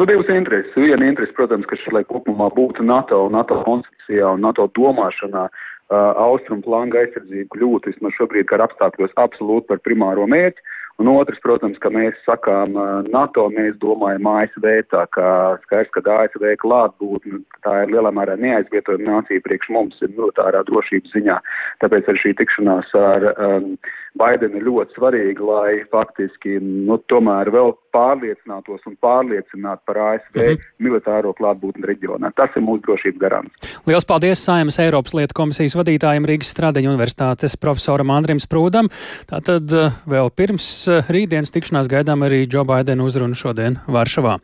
Nu, 0.00 0.06
divas 0.08 0.28
intereses. 0.32 0.72
Viena 0.76 1.06
interese, 1.08 1.34
protams, 1.36 1.66
ka 1.68 1.76
šis, 1.76 1.92
lai 1.96 2.04
kopumā 2.08 2.48
būtu 2.56 2.84
NATO, 2.84 3.26
NATO 3.32 3.60
koncepcijā 3.66 4.34
un 4.36 4.44
NATO 4.44 4.68
domāšanā, 4.76 5.48
uh, 5.48 6.12
austrumu 6.26 6.64
plānga 6.64 7.02
aizsardzību 7.02 7.50
kļūtu 7.52 7.92
vismaz 7.92 8.16
šobrīd, 8.16 8.48
kā 8.48 8.60
apstākļos, 8.64 9.12
absolūti 9.20 9.68
par 9.68 9.82
primāro 9.84 10.26
mērķi. 10.28 10.64
Un 11.00 11.08
otrs, 11.12 11.40
protams, 11.42 11.78
ka 11.82 11.90
mēs 11.92 12.18
sakām 12.26 12.76
NATO, 13.12 13.48
mēs 13.54 13.78
domājam 13.82 14.28
ASV, 14.32 14.66
tā 14.92 15.06
kā 15.14 15.30
skaidrs, 15.64 15.92
ka 15.94 16.18
ASV 16.24 16.44
klātbūtne, 16.62 17.40
tā 17.64 17.78
ir 17.84 17.94
lielā 17.94 18.12
mērā 18.14 18.36
neaizvietojama 18.40 19.08
nācija 19.08 19.44
priekš 19.46 19.72
mums 19.72 20.04
ir 20.04 20.12
militārā 20.12 20.62
drošības 20.68 21.16
ziņā. 21.16 21.40
Tāpēc 21.82 22.12
arī 22.12 22.24
šī 22.26 22.36
tikšanās 22.42 22.94
ar 22.98 23.28
um, 23.32 23.74
Baidenu 24.18 24.58
ir 24.60 24.66
ļoti 24.66 24.92
svarīga, 24.92 25.44
lai 25.46 25.70
faktiski, 25.88 26.58
nu, 26.60 26.98
tomēr 27.08 27.48
vēl 27.52 27.72
pārliecinātos 27.96 28.84
un 28.88 28.96
pārliecinātu 29.00 29.80
par 29.88 30.00
ASV 30.04 30.36
mm 30.36 30.42
-hmm. 30.42 30.66
militāro 30.84 31.32
klātbūtni 31.38 31.88
reģionā. 31.88 32.28
Tas 32.36 32.52
ir 32.56 32.62
mūsu 32.62 32.84
drošības 32.84 33.20
garants. 33.20 33.72
Lielas 33.86 34.04
paldies 34.04 34.44
Saimas 34.44 34.78
Eiropas 34.78 35.14
lietu 35.16 35.32
komisijas 35.34 35.76
vadītājiem 35.76 36.28
Rīgas 36.28 36.52
Stradiņu 36.52 36.92
universitātes 36.92 37.56
profesoram 37.56 38.10
Andrim 38.10 38.36
Sprūdam. 38.36 38.92
Tātad 39.32 39.72
vēl 40.04 40.28
pirms 40.36 40.81
rītdienas 40.88 41.54
tikšanās 41.54 41.90
gaidām 41.92 42.24
arī 42.26 42.44
Džo 42.46 42.64
Baidena 42.68 43.04
uzrunu 43.06 43.38
šodien 43.38 43.80
Varšavā. 43.86 44.38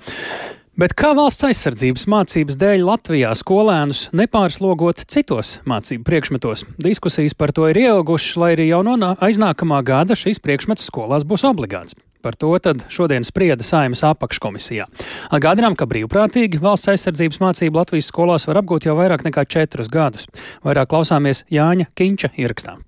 Bet 0.78 0.92
kā 0.94 1.08
valsts 1.18 1.42
aizsardzības 1.42 2.04
mācības 2.06 2.54
dēļ 2.60 2.84
Latvijā 2.86 3.32
skolēnus 3.34 4.04
nepārslogot 4.14 5.00
citos 5.10 5.56
mācību 5.66 6.04
priekšmetos? 6.06 6.62
Diskusijas 6.78 7.34
par 7.34 7.50
to 7.50 7.66
ir 7.66 7.80
ieilgušas, 7.80 8.36
lai 8.38 8.52
arī 8.54 8.68
jau 8.68 8.84
no 8.86 8.94
aiznākamā 9.18 9.80
gada 9.82 10.14
šīs 10.14 10.38
priekšmets 10.38 10.86
skolās 10.86 11.26
būs 11.26 11.42
obligāts. 11.50 11.98
Par 12.22 12.38
to 12.38 12.52
tad 12.62 12.84
šodien 12.94 13.26
sprieda 13.26 13.66
Saimas 13.66 14.04
apakškomisijā. 14.06 14.86
Atgādinām, 15.34 15.74
ka 15.74 15.86
brīvprātīgi 15.90 16.62
valsts 16.62 16.92
aizsardzības 16.94 17.42
mācību 17.42 17.82
Latvijas 17.82 18.10
skolās 18.12 18.46
var 18.46 18.62
apgūt 18.62 18.86
jau 18.86 18.94
vairāk 18.98 19.26
nekā 19.26 19.48
četrus 19.50 19.90
gadus. 19.90 20.30
Vairāk 20.62 20.94
klausāmies 20.94 21.42
Jāņa 21.50 21.90
Kinča 21.98 22.30
ierakstā. 22.38 22.78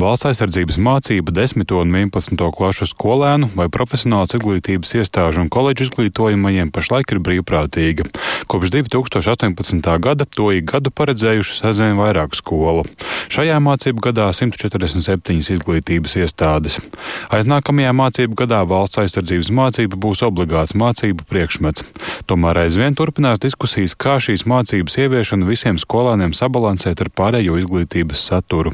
Valsts 0.00 0.30
aizsardzības 0.30 0.78
mācība 0.80 1.32
10. 1.36 1.74
un 1.76 1.90
11. 1.92 2.38
klašu 2.56 2.86
skolēnu 2.88 3.50
vai 3.52 3.66
profesionālas 3.68 4.32
izglītības 4.38 4.94
iestāžu 4.96 5.42
un 5.42 5.50
koledžu 5.52 5.90
izglītojumajiem 5.90 6.70
pašlaik 6.72 7.12
ir 7.12 7.20
brīvprātīga. 7.20 8.06
Kopš 8.48 8.72
2018. 8.72 9.90
gada 10.00 10.24
to 10.24 10.46
ik 10.56 10.70
gadu 10.72 10.88
paredzējušas 10.88 11.66
aizvien 11.68 12.00
vairāk 12.00 12.32
skolu. 12.38 12.86
Šajā 13.28 13.58
mācību 13.60 14.00
gadā 14.06 14.30
147 14.32 15.52
izglītības 15.58 16.16
iestādes. 16.22 16.78
Aiznākamajā 17.28 17.92
mācību 18.00 18.40
gadā 18.40 18.62
valsts 18.64 19.02
aizsardzības 19.04 19.52
mācība 19.52 20.00
būs 20.00 20.24
obligāts 20.24 20.72
mācību 20.80 21.28
priekšmets. 21.28 21.84
Tomēr 22.30 22.62
aizvien 22.64 22.96
turpinās 22.96 23.42
diskusijas, 23.42 23.98
kā 24.00 24.16
šīs 24.16 24.46
mācības 24.48 24.96
ieviešana 25.04 25.44
visiem 25.44 25.76
skolēniem 25.76 26.32
sabalansēt 26.32 27.04
ar 27.04 27.12
pārējo 27.12 27.60
izglītības 27.60 28.24
saturu. 28.32 28.72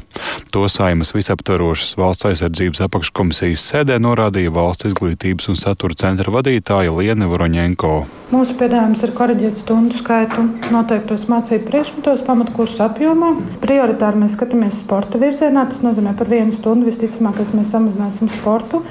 Tos 0.55 0.79
Saimas 0.79 1.13
visaptvarošas 1.17 1.97
valsts 1.99 2.29
aizsardzības 2.29 2.83
apakškomisijas 2.85 3.65
sēdē 3.71 3.97
norādīja 4.03 4.53
valsts 4.55 4.87
izglītības 4.91 5.49
un 5.51 5.59
satura 5.59 5.97
centra 5.97 6.31
vadītāja 6.33 6.93
Liene 6.93 7.27
Voroņenko. 7.31 7.93
Mūsu 8.27 8.57
piedāvājums 8.59 9.03
ir 9.07 9.13
korģēt 9.15 9.61
stundu 9.61 9.97
skaitu 9.99 10.45
noteiktos 10.73 11.27
mācību 11.31 11.69
priekšmetos, 11.69 12.25
pamatkursu 12.27 12.81
apjomā. 12.83 13.33
Prioritāri 13.63 14.19
mēs 14.23 14.35
skatāmies 14.35 14.81
sporta 14.83 15.19
virzienā. 15.21 15.63
Tas 15.71 15.83
nozīmē, 15.85 16.11
par 16.19 16.27
vienu 16.31 16.55
stundu 16.55 16.89
visticamāk 16.89 17.39
mēs 17.55 17.71
samazināsim 17.71 18.31
sportu. 18.33 18.83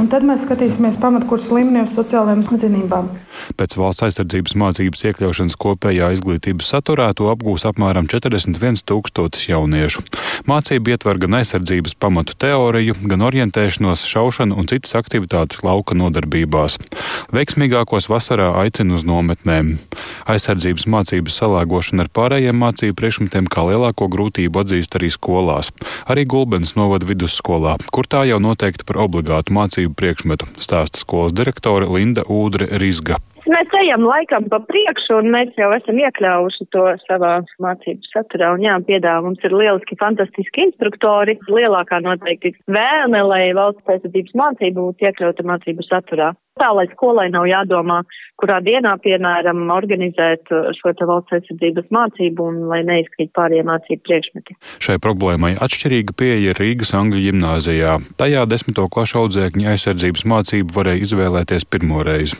Un 0.00 0.06
tad 0.08 0.24
mēs 0.24 0.46
skatīsimies 0.46 0.96
pamatkursu 0.96 1.58
līmenī 1.58 1.82
uz 1.84 1.92
sociālajām 1.92 2.40
zinībām. 2.40 3.10
Pēc 3.60 3.74
valsts 3.76 4.06
aizsardzības 4.06 4.54
mācības 4.56 5.02
iekļaušanas 5.10 5.56
kopējā 5.60 6.08
izglītības 6.14 6.70
saturā 6.72 7.10
to 7.16 7.28
apgūs 7.28 7.66
apmēram 7.68 8.08
41 8.08 8.80
tūkstotis 8.88 9.50
jauniešu. 9.50 10.04
Mācība 10.48 10.94
ietver 10.94 11.20
gan 11.20 11.36
aizsardzības 11.40 11.98
pamatu 12.00 12.32
teoriju, 12.40 12.96
gan 13.12 13.26
orientēšanos, 13.28 14.06
šaušanu 14.08 14.56
un 14.56 14.70
citas 14.72 14.96
aktivitātes 14.96 15.60
lauka 15.66 15.96
nodarbībās. 15.98 16.78
Veiksmīgākos 17.36 18.08
vasarā 18.08 18.54
aicina 18.62 18.96
uz 18.96 19.04
nometnēm. 19.04 19.74
Aizsardzības 20.32 20.88
mācības 20.88 21.36
salāgošana 21.42 22.06
ar 22.06 22.12
pārējiem 22.16 22.56
mācību 22.56 22.96
priekšmetiem 23.02 23.52
kā 23.52 23.66
lielāko 23.68 24.08
grūtību 24.08 24.64
atzīst 24.64 24.96
arī 24.96 25.12
skolās. 25.12 25.74
Arī 26.08 26.24
Gulbens 26.24 26.72
novada 26.80 27.08
vidusskolā, 27.08 27.76
kur 27.92 28.08
tā 28.08 28.24
jau 28.30 28.40
noteikti 28.40 28.88
par 28.88 29.02
obligātu 29.04 29.54
mācību 29.56 29.89
priekšmetu, 29.96 30.48
stāsta 30.62 31.00
skolas 31.00 31.34
direktore 31.36 31.88
Linda 31.90 32.26
Ūdre 32.28 32.68
Rizga. 32.82 33.18
Mēs 33.50 33.72
ejam 33.80 34.04
laikam 34.04 34.44
pa 34.52 34.60
priekšu, 34.62 35.16
un 35.22 35.30
mēs 35.32 35.56
jau 35.58 35.70
esam 35.74 35.96
iekļāvuši 35.98 36.66
to 36.74 36.84
savā 37.06 37.32
mācību 37.64 38.10
saturā. 38.12 38.52
Un 38.54 38.66
jā, 38.66 38.76
piedāvā 38.86 39.24
mums 39.24 39.42
ir 39.46 39.56
lieliski, 39.56 39.96
fantastiski 39.98 40.68
instruktori. 40.68 41.38
Lielākā 41.48 42.02
noteikti 42.04 42.52
vēlme, 42.70 43.24
lai 43.32 43.42
valsts 43.56 43.88
aizsardzības 43.88 44.36
mācība 44.42 44.84
būtu 44.84 45.08
iekļauta 45.08 45.48
mācību 45.50 45.88
saturā 45.88 46.30
tā, 46.60 46.70
lai 46.76 46.86
skolai 46.92 47.28
nav 47.32 47.48
jādomā, 47.48 48.00
kurā 48.40 48.58
dienā, 48.64 48.94
piemēram, 49.04 49.66
organizēt 49.74 50.52
uh, 50.54 50.70
šo 50.76 50.92
te 50.96 51.08
valsts 51.08 51.36
aizsardzības 51.36 51.90
mācību 51.92 52.46
un 52.50 52.60
lai 52.70 52.80
neizkrīt 52.88 53.32
pārējie 53.36 53.64
mācību 53.68 54.04
priekšmeti. 54.08 54.56
Šai 54.84 54.96
problēmai 55.02 55.52
atšķirīga 55.60 56.16
pieeja 56.16 56.56
Rīgas 56.58 56.94
Angļu 56.96 57.24
ģimnāzijā. 57.26 57.96
Tajā 58.20 58.46
desmito 58.50 58.86
klašu 58.92 59.24
audzēkņi 59.24 59.70
aizsardzības 59.74 60.26
mācību 60.32 60.76
varēja 60.76 61.04
izvēlēties 61.08 61.68
pirmoreiz. 61.72 62.36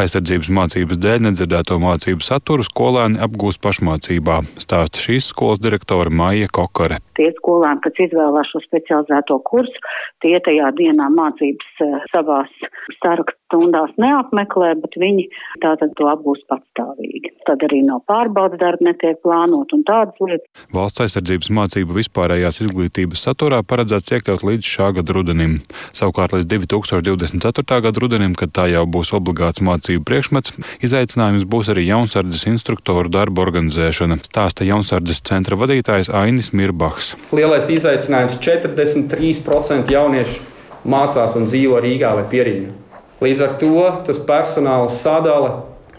Aizsardzības 0.00 0.52
mācības 0.56 1.00
dēļ 1.02 1.26
nedzirdēto 1.28 1.78
mācību 1.82 2.24
saturu 2.24 2.66
skolēni 2.66 3.20
apgūst 3.22 3.62
pašmācībā, 3.64 4.40
stāsta 4.62 5.04
šīs 5.04 5.32
skolas 5.34 5.62
direktore 5.62 6.12
Maija 6.12 6.48
Kokare. 6.52 7.02
Tie 7.18 7.28
skolēni, 7.38 7.82
kas 7.84 8.00
izvēlās 8.06 8.50
šo 8.52 8.62
specializēto 8.64 9.38
kursu, 9.48 9.84
tie 10.24 10.38
tajā 10.44 10.72
dienā 10.78 11.10
mācības 11.12 11.84
uh, 11.84 11.98
savās 12.12 12.52
sarakstu 13.02 13.42
stundās 13.52 13.92
neapmeklē, 14.00 14.72
bet 14.80 14.96
viņi 14.96 15.28
tātad 15.62 15.92
to 15.98 16.08
apgūst 16.08 16.46
patstāvīgi. 16.48 17.34
Tad 17.46 17.62
arī 17.66 17.82
no 17.84 18.00
pārbaudas 18.08 18.60
darba 18.60 18.88
netiek 18.88 19.20
plānot 19.24 19.74
un 19.76 19.84
tādas 19.88 20.16
lietas. 20.22 20.48
Valsts 20.72 21.04
aizsardzības 21.04 21.52
mācību 21.58 21.98
vispārējās 21.98 22.62
izglītības 22.64 23.26
saturā 23.28 23.60
paredzēts 23.66 24.14
iekļaut 24.16 24.46
līdz 24.48 24.70
šā 24.72 24.88
gada 24.98 25.16
rudenim. 25.16 25.58
Savukārt 25.92 26.36
līdz 26.36 26.48
2024. 26.54 27.80
gada 27.88 28.04
rudenim, 28.04 28.36
kad 28.38 28.54
tā 28.56 28.68
jau 28.72 28.86
būs 28.88 29.12
obligāts 29.16 29.64
mācību 29.64 30.06
priekšmets, 30.08 30.56
izaicinājums 30.86 31.44
būs 31.44 31.72
arī 31.74 31.86
jaunsardzes 31.90 32.46
instruktoru 32.54 33.12
darba 33.12 33.44
organizēšana, 33.44 34.22
stāsta 34.24 34.66
jaunsardzes 34.68 35.20
centra 35.28 35.58
vadītājs 35.60 36.12
Ainis 36.22 36.52
Mirbachs. 36.56 37.01
Lielais 37.32 37.68
izaicinājums- 37.72 38.38
43% 38.46 39.90
jauniešu 39.90 40.40
mācās 40.86 41.36
un 41.36 41.46
dzīvo 41.46 41.80
Rīgā 41.82 42.14
vai 42.18 42.24
Pieriņā. 42.30 42.70
Līdz 43.22 43.44
ar 43.46 43.52
to 43.60 43.90
tas 44.06 44.18
personāla 44.18 44.90
sadale 44.90 45.52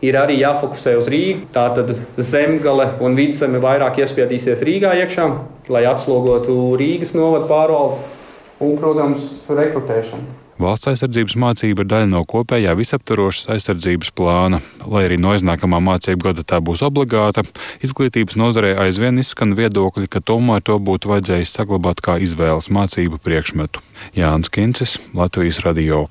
ir 0.04 0.18
arī 0.20 0.40
jāfokusē 0.42 0.98
uz 1.00 1.08
Rīgu. 1.08 1.48
Tātad 1.56 1.96
zemgale 2.18 2.90
un 3.00 3.16
vidzeme 3.16 3.62
vairāk 3.64 4.02
iespiedīsies 4.04 4.64
Rīgā 4.68 4.92
iekšā, 5.04 5.30
lai 5.70 5.86
atslogotu 5.88 6.58
Rīgas 6.80 7.14
novadu 7.16 7.48
pārvaldu 7.48 8.23
un, 8.60 8.78
protams, 8.80 9.34
rekrutēšanu. 9.50 10.40
Valsts 10.62 10.92
aizsardzības 10.92 11.36
mācība 11.42 11.82
ir 11.84 11.90
daļa 11.90 12.08
no 12.12 12.22
kopējā 12.30 12.76
visaptvarošas 12.78 13.50
aizsardzības 13.56 14.14
plāna. 14.16 14.62
Lai 14.86 15.08
arī 15.08 15.18
no 15.22 15.34
iznākamā 15.34 15.82
mācību 15.82 16.30
gada 16.30 16.46
tā 16.46 16.62
būs 16.62 16.86
obligāta, 16.86 17.44
izglītības 17.84 18.38
nozarē 18.40 18.76
aizvien 18.86 19.18
izskan 19.20 19.58
viedokļi, 19.58 20.08
ka 20.08 20.22
tomēr 20.22 20.62
to 20.62 20.78
būtu 20.78 21.10
vajadzējis 21.16 21.56
saglabāt 21.58 22.06
kā 22.06 22.20
izvēles 22.22 22.70
mācību 22.70 23.20
priekšmetu. 23.26 23.82
Jānis 24.16 24.54
Kincis, 24.54 25.00
Latvijas 25.18 25.64
radio. 25.66 26.06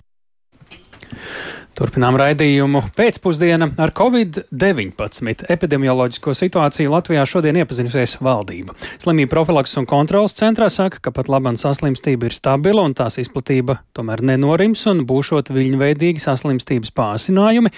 Turpinām 1.72 2.18
raidījumu 2.20 2.82
pēcpusdiena 2.98 3.70
ar 3.80 3.92
Covid-19 3.96 5.46
epidemioloģisko 5.54 6.34
situāciju 6.36 6.92
Latvijā 6.92 7.24
šodien 7.28 7.56
iepazinusies 7.62 8.18
valdība. 8.20 8.76
Slimību 9.00 9.32
profilaks 9.32 9.78
un 9.80 9.88
kontrolas 9.88 10.36
centrā 10.36 10.68
saka, 10.72 11.00
ka 11.00 11.14
pat 11.16 11.32
labam 11.32 11.56
saslimstība 11.56 12.28
ir 12.28 12.36
stabila 12.36 12.84
un 12.84 12.92
tās 12.98 13.16
izplatība 13.22 13.80
tomēr 13.96 14.20
nenorims 14.34 14.84
un 14.92 15.06
būšot 15.08 15.48
viļņveidīgi 15.56 16.20
saslimstības 16.20 16.92
pāsinājumi. 16.92 17.72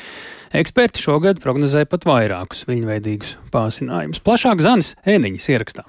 Eksperti 0.54 1.02
šogad 1.02 1.38
prognozē 1.42 1.86
pat 1.86 2.06
vairākus 2.10 2.66
viļņveidīgus 2.66 3.36
pāsinājumus. 3.54 4.22
Plašāk 4.26 4.62
Zanis 4.66 4.96
Ēniņas 5.06 5.54
ierakstā. 5.54 5.86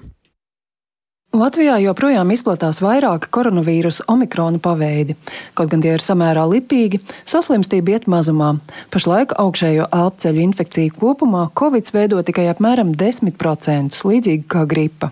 Latvijā 1.36 1.74
joprojām 1.82 2.30
izplatās 2.32 2.78
vairāki 2.80 3.28
koronavīrusa 3.34 4.06
omikrona 4.08 4.56
paveidi. 4.62 5.18
Kaut 5.58 5.68
gan 5.68 5.82
tie 5.84 5.90
ir 5.92 6.00
samērā 6.00 6.46
lipīgi, 6.48 7.02
saslimstība 7.28 7.92
iet 7.92 8.06
mazumā. 8.08 8.54
Pašlaik 8.94 9.34
augšējo 9.42 9.90
elpceļu 9.92 10.40
infekciju 10.46 10.94
kopumā 10.96 11.42
Covid 11.60 11.90
veido 11.92 12.22
tikai 12.24 12.46
apmēram 12.54 12.94
10%, 12.96 14.00
līdzīgi 14.08 14.46
kā 14.48 14.64
gripa. 14.70 15.10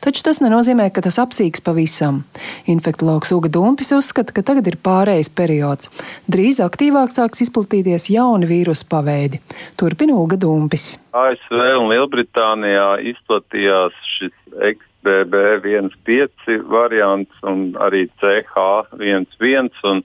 Taču 0.00 0.24
tas 0.24 0.40
nenozīmē, 0.40 0.88
ka 0.96 1.04
tas 1.04 1.20
apsīks 1.20 1.60
pavisam. 1.66 2.22
Infektologs 2.72 3.34
Uga 3.36 3.52
Dumpis 3.52 3.92
uzskata, 3.92 4.32
ka 4.32 4.46
tagad 4.46 4.72
ir 4.72 4.80
pārējais 4.80 5.28
periods. 5.36 5.92
Drīz 6.24 6.62
aktīvāk 6.64 7.12
sāks 7.12 7.44
izplatīties 7.44 8.08
jauni 8.14 8.48
vīrusu 8.48 8.88
paveidi. 8.88 9.44
Turpina 9.76 10.16
Uga 10.16 10.40
Dumpis. 10.40 10.94
ASV 11.12 11.60
un 11.82 11.92
Lielbritānijā 11.92 12.94
izplatījās 13.12 14.04
šis 14.16 14.36
BB15 15.06 16.66
variants 16.70 17.46
un 17.46 17.72
arī 17.82 18.06
CH11. 18.20 20.04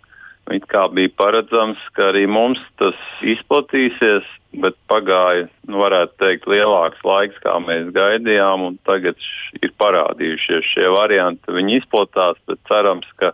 It 0.51 0.65
kā 0.67 0.87
bija 0.91 1.11
paredzams, 1.15 1.79
ka 1.95 2.09
arī 2.11 2.25
mums 2.27 2.59
tas 2.81 2.97
izplatīsies, 3.21 4.25
bet 4.63 4.75
pagāja, 4.91 5.45
nu, 5.69 5.77
varētu 5.79 6.17
teikt, 6.19 6.47
lielāks 6.49 7.03
laiks, 7.07 7.37
kā 7.43 7.53
mēs 7.63 7.93
gaidījām, 7.95 8.65
un 8.67 8.79
tagad 8.89 9.21
ir 9.61 9.71
parādījušies 9.79 10.73
šie 10.73 10.89
varianti. 10.91 11.55
Viņi 11.55 11.77
izplatās, 11.83 12.41
bet 12.49 12.59
cerams, 12.67 13.07
ka 13.21 13.31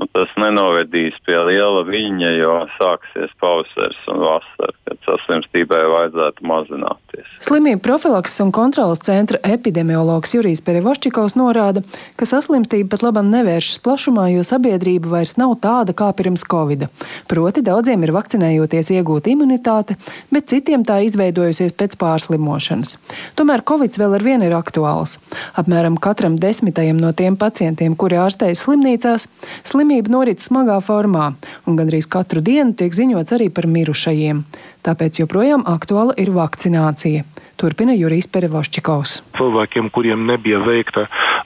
nu, 0.00 0.08
tas 0.14 0.30
nenovedīs 0.40 1.18
pie 1.26 1.36
liela 1.46 1.82
viņa, 1.86 2.30
jo 2.38 2.54
sāksies 2.78 3.32
pavasaris 3.42 3.98
un 4.10 4.22
vasara, 4.24 4.72
kad 4.88 5.00
saslimstībai 5.06 5.80
vajadzētu 5.92 6.46
mazināties. 6.48 7.28
Slimību 7.44 7.82
profilakses 7.84 8.40
un 8.44 8.52
kontrolas 8.54 9.02
centra 9.04 9.40
epidemiologs 9.44 10.34
Jurijs 10.36 10.62
Perevoščikovs 10.64 11.36
norāda, 11.38 11.82
ka 12.16 12.28
saslimstība 12.28 12.94
pat 12.94 13.04
labam 13.04 13.30
nevēršas 13.32 13.82
plašumā, 13.84 14.30
jo 14.34 14.44
sabiedrība 14.46 15.12
vairs 15.12 15.36
nav 15.40 15.56
tāda 15.62 15.94
kā 15.96 16.10
pirms 16.16 16.46
Covid. 16.50 16.86
Proti 17.30 17.64
daudziem 17.66 18.06
ir 18.06 18.14
vakcinējoties 18.16 18.92
iegūta 18.96 19.32
imunitāte, 19.34 19.98
bet 20.32 20.48
citiem 20.52 20.86
tā 20.88 21.00
izveidojusies 21.06 21.76
pēc 21.76 21.98
pārslimošanas. 22.00 22.96
Tomēr 23.38 23.64
Covid 23.68 24.00
vēl 24.00 24.16
ar 24.18 24.24
vienu 24.24 24.48
ir 24.48 24.56
aktuāls. 24.56 25.18
Apmēram 25.60 25.98
katram 26.00 26.38
desmitajam 26.40 27.00
no 27.00 27.12
tiem 27.16 27.36
pacientiem, 27.40 27.96
kuri 27.98 28.18
ārstējas 28.20 28.64
slimnīcās, 28.64 29.28
slim 29.66 29.89
slimība 29.90 30.12
norit 30.12 30.38
smagā 30.38 30.76
formā, 30.86 31.32
un 31.66 31.74
gandrīz 31.74 32.06
katru 32.06 32.38
dienu 32.40 32.76
tiek 32.78 32.94
ziņots 32.94 33.34
arī 33.34 33.48
par 33.50 33.66
mirušajiem. 33.66 34.44
Tāpēc 34.86 35.18
joprojām 35.18 35.64
aktuāla 35.66 36.14
ir 36.14 36.30
vakcinācija. 36.30 37.24
Turpina 37.60 37.92
Jurijs 37.92 38.24
Perevoščikovs. 38.32 39.18
Cilvēkiem, 39.36 39.90
kuriem 39.92 40.22
nebija 40.24 40.62
veikta 40.64 41.02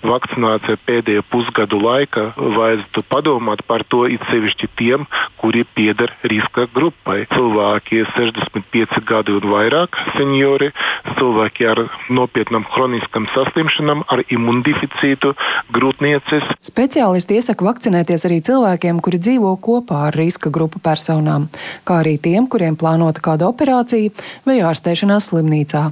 vakcinācija 0.06 0.78
pēdējo 0.86 1.24
pusgadu 1.26 1.80
laikā, 1.82 2.28
vajadzētu 2.38 3.02
padomāt 3.10 3.64
par 3.66 3.82
to 3.90 4.04
it 4.06 4.22
sevišķi 4.28 4.68
tiem, 4.78 5.08
kuri 5.42 5.64
pieder 5.74 6.12
riska 6.30 6.68
grupai. 6.74 7.24
Cilvēki 7.32 8.04
65 8.12 9.02
gadi 9.08 9.34
un 9.34 9.48
vairāk, 9.50 9.98
seniori, 10.14 10.70
cilvēki 11.18 11.66
ar 11.72 11.82
nopietnām 12.14 12.68
kroniskām 12.70 13.26
saslimšanām, 13.34 14.06
ar 14.06 14.22
imundeficītu, 14.28 15.34
grūtniecis. 15.74 16.46
Speciālisti 16.70 17.40
iesaka 17.40 17.66
vakcinēties 17.66 18.28
arī 18.30 18.38
cilvēkiem, 18.46 19.02
kuri 19.02 19.18
dzīvo 19.18 19.56
kopā 19.66 20.06
ar 20.12 20.20
riska 20.22 20.54
grupu 20.54 20.78
personām, 20.84 21.50
kā 21.82 22.04
arī 22.04 22.20
tiem, 22.22 22.46
kuriem 22.46 22.78
plānota 22.78 23.24
kāda 23.24 23.50
operācija 23.50 24.14
vai 24.46 24.60
ārstēšanās 24.62 25.32
slimnīcā. 25.32 25.88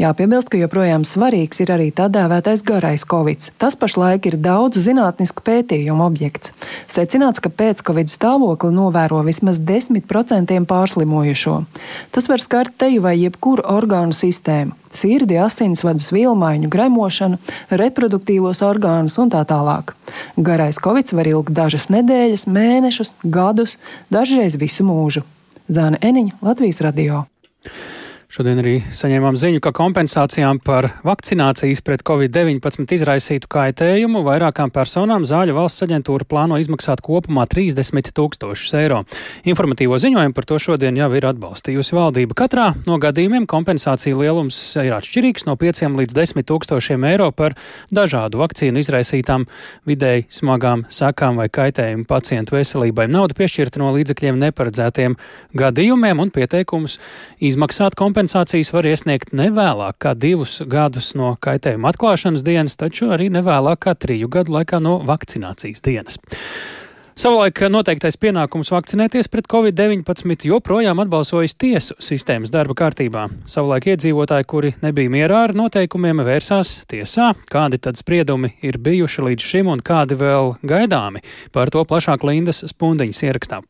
Jāpiebilst, 0.00 0.50
ka 0.52 0.60
joprojām 0.60 1.04
svarīgs 1.08 1.62
ir 1.64 1.72
arī 1.74 1.90
tā 1.94 2.08
dēvētais 2.12 2.64
garais 2.66 3.04
covid. 3.08 3.50
Tas 3.60 3.78
pašlaik 3.80 4.30
ir 4.30 4.38
daudzu 4.40 4.82
zinātnisku 4.84 5.44
pētījumu 5.46 6.06
objekts. 6.06 6.54
Secināts, 6.90 7.42
ka 7.42 7.52
pēc 7.52 7.84
covid 7.86 8.12
stāvokli 8.12 8.72
novēro 8.74 9.22
vismaz 9.26 9.62
10% 9.62 10.58
pārslimojušo. 10.70 11.56
Tas 12.10 12.28
var 12.32 12.44
skart 12.44 12.76
teju 12.80 13.06
vai 13.06 13.16
jebkuru 13.20 13.66
orgānu 13.78 14.16
sistēmu 14.16 14.76
sirdi, 14.90 15.38
asinsvadus 15.38 16.10
vielmaiņu, 16.14 16.70
gremošanu, 16.70 17.38
reproduktīvos 17.70 18.62
orgānus 18.66 19.18
un 19.22 19.32
tā 19.32 19.44
tālāk. 19.48 19.94
Garais 20.36 20.80
covid 20.82 21.14
var 21.16 21.30
ilgt 21.30 21.54
dažas 21.56 21.88
nedēļas, 21.92 22.48
mēnešus, 22.50 23.14
gadus, 23.22 23.78
dažreiz 24.12 24.58
visu 24.60 24.86
mūžu. 24.88 25.24
Zāne 25.70 26.00
Eniņa, 26.02 26.40
Latvijas 26.42 26.82
radio. 26.82 27.24
Šodien 28.30 28.60
arī 28.62 28.76
saņēmām 28.94 29.34
ziņu, 29.34 29.58
ka 29.58 29.72
kompensācijām 29.74 30.60
par 30.62 30.86
vakcinācijas 31.02 31.80
pret 31.82 32.04
covid-19 32.06 32.92
izraisītu 32.94 33.48
kaitējumu 33.50 34.20
vairākām 34.22 34.70
personām 34.70 35.24
Zāļu 35.26 35.56
valsts 35.56 35.82
aģentūra 35.82 36.28
plāno 36.30 36.60
izmaksāt 36.62 37.02
kopumā 37.02 37.48
30 37.50 38.12
tūkstošus 38.14 38.76
eiro. 38.78 39.00
Informatīvo 39.50 39.98
ziņojumu 39.98 40.36
par 40.36 40.46
to 40.46 40.60
šodien 40.62 41.00
jau 41.00 41.08
ir 41.18 41.26
atbalstījusi 41.26 41.96
valdība. 41.96 42.36
Katrā 42.38 42.68
no 42.86 43.00
gadījumiem 43.02 43.48
kompensācija 43.50 44.14
lielums 44.14 44.60
ir 44.78 44.94
atšķirīgs 45.00 45.48
no 45.50 45.58
5 45.58 45.98
līdz 45.98 46.18
10 46.20 46.46
tūkstošiem 46.52 47.08
eiro 47.10 47.32
par 47.34 47.58
dažādu 47.90 48.44
vakcīnu 48.44 48.78
izraisītām 48.78 49.48
vidēji 49.90 50.28
smagām 50.38 50.86
sakām 50.86 51.42
vai 51.42 51.48
kaitējumu 51.50 52.06
pacientu 52.06 52.60
veselībai. 52.60 53.10
Nauda 53.10 53.34
piešķirta 53.42 53.82
no 53.82 53.90
līdzekļiem 53.98 54.38
neparedzētiem 54.46 55.18
gadījumiem 55.58 56.22
un 56.22 56.30
pieteikumus 56.30 57.00
izmaksāt 57.42 57.98
kompensāciju 57.98 58.19
kompensācijas 58.20 58.68
var 58.74 58.84
iesniegt 58.84 59.30
nevēlāk 59.32 59.96
kā 60.04 60.10
divus 60.12 60.58
gadus 60.68 61.14
no 61.16 61.30
kaitējuma 61.40 61.88
atklāšanas 61.88 62.42
dienas, 62.44 62.76
taču 62.76 63.08
arī 63.14 63.30
nevēlāk 63.32 63.80
kā 63.80 63.94
triju 63.96 64.28
gadu 64.28 64.52
laikā 64.58 64.76
no 64.76 64.98
vakcinācijas 65.08 65.80
dienas. 65.80 66.18
Savulaik 67.16 67.62
noteiktais 67.72 68.20
pienākums 68.20 68.72
vakcinēties 68.74 69.32
pret 69.32 69.48
covid-19 69.48 70.44
joprojām 70.50 71.00
atbalsojas 71.00 71.56
tiesu 71.56 71.96
sistēmas 71.96 72.52
darba 72.52 72.76
kārtībā. 72.76 73.24
Savulaik 73.48 73.88
iedzīvotāji, 73.94 74.48
kuri 74.52 74.74
nebija 74.84 75.16
mierā 75.16 75.46
ar 75.48 75.56
noteikumiem, 75.56 76.20
vērsās 76.28 76.82
tiesā. 76.92 77.32
Kādi 77.48 77.80
tad 77.80 77.96
spriedumi 77.96 78.52
ir 78.60 78.76
bijuši 78.76 79.28
līdz 79.30 79.50
šim 79.54 79.72
un 79.72 79.80
kādi 79.80 80.20
vēl 80.20 80.58
gaidāmi? 80.60 81.24
Par 81.56 81.72
to 81.72 81.88
plašāk 81.88 82.28
Lindas 82.28 82.66
Spundiņas 82.68 83.28
ierakstā. 83.30 83.64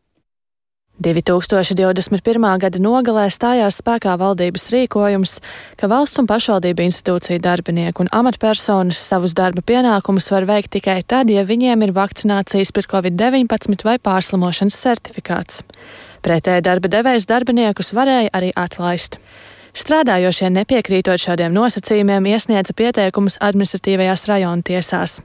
2021. 1.00 2.44
gada 2.60 2.80
nogalē 2.82 3.24
stājās 3.32 3.78
spēkā 3.80 4.18
valdības 4.20 4.66
rīkojums, 4.74 5.38
ka 5.80 5.88
valsts 5.88 6.20
un 6.20 6.26
pašvaldību 6.28 6.84
institūciju 6.84 7.40
darbinieku 7.40 8.04
un 8.04 8.10
amatpersonas 8.12 9.00
savus 9.00 9.32
darba 9.32 9.64
pienākumus 9.64 10.28
var 10.34 10.44
veikt 10.50 10.74
tikai 10.76 10.98
tad, 11.08 11.32
ja 11.32 11.46
viņiem 11.48 11.86
ir 11.86 11.94
vakcinācijas 11.96 12.74
pret 12.76 12.90
covid-19 12.92 13.86
vai 13.88 13.96
pārslimošanas 13.96 14.76
certifikāts. 14.76 15.62
Pretēji 16.20 16.66
darba 16.68 16.92
devējs 16.92 17.24
darbiniekus 17.30 17.94
varēja 17.96 18.34
arī 18.36 18.52
atlaist. 18.52 19.16
Strādājošie 19.72 20.50
nepiekrītot 20.52 21.22
šādiem 21.22 21.54
nosacījumiem 21.56 22.28
iesniedza 22.34 22.76
pieteikumus 22.76 23.40
administratīvajās 23.40 24.26
rajona 24.28 24.66
tiesās. 24.66 25.20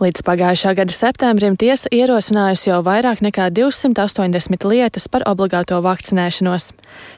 Līdz 0.00 0.22
pagājušā 0.24 0.70
gada 0.78 0.94
septembrim 0.96 1.58
tiesa 1.60 1.90
ierosinājusi 1.92 2.70
jau 2.70 2.78
vairāk 2.80 3.18
nekā 3.20 3.50
280 3.52 4.62
lietas 4.70 5.04
par 5.12 5.26
obligāto 5.28 5.76
vakcinēšanos, 5.84 6.70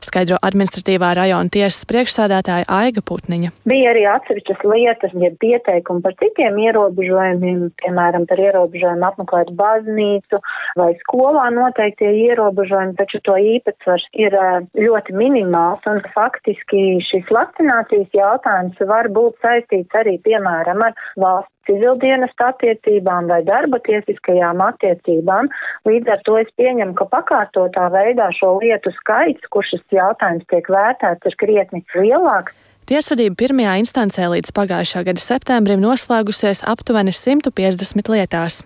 skaidro 0.02 0.40
administratīvā 0.42 1.12
rajona 1.14 1.52
tiesas 1.54 1.86
priekšsādātāja 1.92 2.66
Aiga 2.66 3.04
Putniņa. 3.06 3.52
Bija 3.70 3.92
arī 3.92 4.02
atsevišķas 4.10 4.64
lietas, 4.66 5.14
ja 5.14 5.30
pieteikumi 5.44 6.02
par 6.02 6.16
citiem 6.24 6.58
ierobežojumiem, 6.64 7.68
piemēram, 7.84 8.26
par 8.26 8.42
ierobežojumu 8.48 9.08
apmeklēt 9.12 9.54
baznīcu 9.62 10.42
vai 10.82 10.90
skolā 11.04 11.46
noteiktie 11.54 12.10
ierobežojumi, 12.24 12.98
taču 12.98 13.22
to 13.22 13.38
īpatsvars 13.38 14.10
ir 14.26 14.34
ļoti 14.74 15.14
minimāls 15.22 15.86
un 15.86 16.02
faktiski 16.18 16.98
šis 17.12 17.30
vakcinācijas 17.30 18.10
jautājums 18.24 18.86
var 18.90 19.06
būt 19.14 19.38
saistīts 19.46 20.02
arī, 20.02 20.18
piemēram, 20.26 20.82
ar 20.90 21.10
valsts 21.14 21.52
civildienas 21.68 22.34
attiecībām 22.48 23.30
vai 23.32 23.42
darba 23.46 23.80
tiesiskajām 23.86 24.62
attiecībām. 24.64 25.52
Līdz 25.88 26.12
ar 26.16 26.26
to 26.26 26.40
es 26.42 26.50
pieņemu, 26.58 26.96
ka 26.98 27.08
pakārtotā 27.14 27.88
veidā 27.94 28.28
šo 28.38 28.56
lietu 28.62 28.94
skaits, 28.98 29.48
kur 29.54 29.66
šis 29.68 29.84
jautājums 29.94 30.48
tiek 30.50 30.68
vērtēts, 30.76 31.30
ir 31.30 31.40
krietni 31.44 31.84
lielāks. 31.94 32.54
Tiesvedība 32.82 33.36
pirmajā 33.38 33.76
instancē 33.78 34.24
līdz 34.32 34.50
pagājušā 34.56 35.04
gada 35.06 35.22
septembrim 35.22 35.78
noslēgusies 35.80 36.64
aptuveni 36.66 37.14
150 37.14 38.10
lietās, 38.10 38.58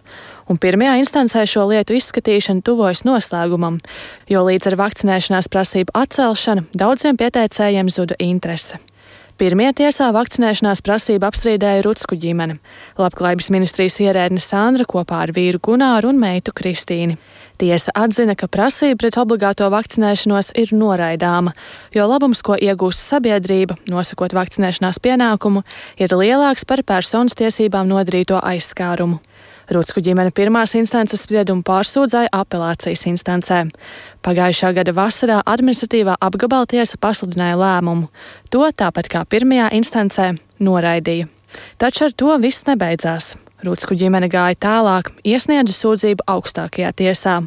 un 0.48 0.56
pirmajā 0.56 0.96
instancē 1.02 1.44
šo 1.44 1.66
lietu 1.68 1.98
izskatīšana 1.98 2.64
tuvojas 2.64 3.04
noslēgumam, 3.04 3.76
jo 4.32 4.42
līdz 4.48 4.72
ar 4.72 4.80
vakcinēšanās 4.80 5.52
prasību 5.52 5.94
atcelšanu 6.00 6.64
daudziem 6.72 7.20
pieteicējiem 7.20 7.92
zuda 7.92 8.16
interese. 8.24 8.80
Pirmie 9.36 9.66
tiesā 9.76 10.06
vakcinēšanās 10.16 10.80
prasību 10.80 11.26
apstrīdēja 11.28 11.82
Rutsku 11.84 12.16
ģimene. 12.16 12.54
Labklājības 12.96 13.50
ministrijas 13.52 13.98
ierēdne 14.00 14.40
Sandra 14.40 14.86
kopā 14.88 15.18
ar 15.26 15.32
vīru 15.36 15.60
Gunāru 15.60 16.08
un 16.08 16.22
meitu 16.22 16.54
Kristīni. 16.56 17.18
Tiesa 17.60 17.92
atzina, 18.00 18.32
ka 18.32 18.48
prasība 18.48 19.02
pret 19.02 19.18
obligāto 19.20 19.68
vakcinēšanos 19.72 20.54
ir 20.56 20.72
noraidāma, 20.72 21.52
jo 21.92 22.08
labums, 22.08 22.40
ko 22.40 22.56
iegūst 22.56 23.12
sabiedrība, 23.12 23.76
nosakot 23.92 24.32
vakcinēšanās 24.36 25.02
pienākumu, 25.04 25.66
ir 26.00 26.16
lielāks 26.16 26.64
par 26.64 26.80
personas 26.88 27.36
tiesībām 27.36 27.92
nodarīto 27.92 28.40
aizskārumu. 28.40 29.20
Rūtsku 29.66 29.98
ģimene 29.98 30.30
pirmās 30.30 30.76
instances 30.78 31.24
spriedumu 31.26 31.64
pārsūdzēja 31.66 32.30
apelācijas 32.38 33.02
instancē. 33.10 33.64
Pagājušā 34.22 34.70
gada 34.76 34.92
vasarā 34.94 35.40
administratīvā 35.42 36.14
apgabala 36.22 36.68
tiesa 36.70 37.00
pasludināja 37.02 37.56
lēmumu. 37.58 38.06
To 38.54 38.68
tāpat 38.70 39.10
kā 39.10 39.24
pirmajā 39.26 39.72
instancē 39.80 40.28
noraidīja. 40.62 41.26
Taču 41.82 42.06
ar 42.06 42.14
to 42.14 42.36
viss 42.38 42.62
nebeidzās. 42.68 43.34
Rūtsku 43.66 43.96
ģimene 43.98 44.28
gāja 44.30 44.54
tālāk, 44.60 45.10
iesniedza 45.26 45.74
sūdzību 45.74 46.28
augstākajā 46.30 46.92
tiesā. 47.02 47.40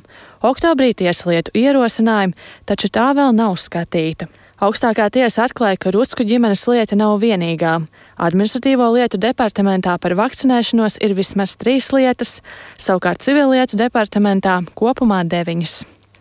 Oktobrī 0.43 0.91
tiesa 0.97 1.29
lietu 1.29 1.53
ierosinājumu, 1.55 2.35
taču 2.67 2.91
tā 2.91 3.11
vēl 3.15 3.31
nav 3.37 3.55
skatīta. 3.61 4.27
Augstākā 4.59 5.05
tiesa 5.07 5.45
atklāja, 5.45 5.77
ka 5.79 5.91
Rutsku 5.95 6.25
ģimenes 6.27 6.65
lieta 6.67 6.97
nav 6.99 7.13
vienīgā. 7.21 7.77
Administratīvo 8.19 8.89
lietu 8.91 9.15
departamentā 9.15 9.93
par 10.03 10.17
vakcinēšanos 10.19 10.97
ir 10.99 11.13
vismaz 11.15 11.53
trīs 11.55 11.87
lietas, 11.95 12.41
savukārt 12.75 13.23
civilietu 13.23 13.79
departamentā 13.79 14.57
kopumā 14.75 15.21
deviņas. 15.31 15.77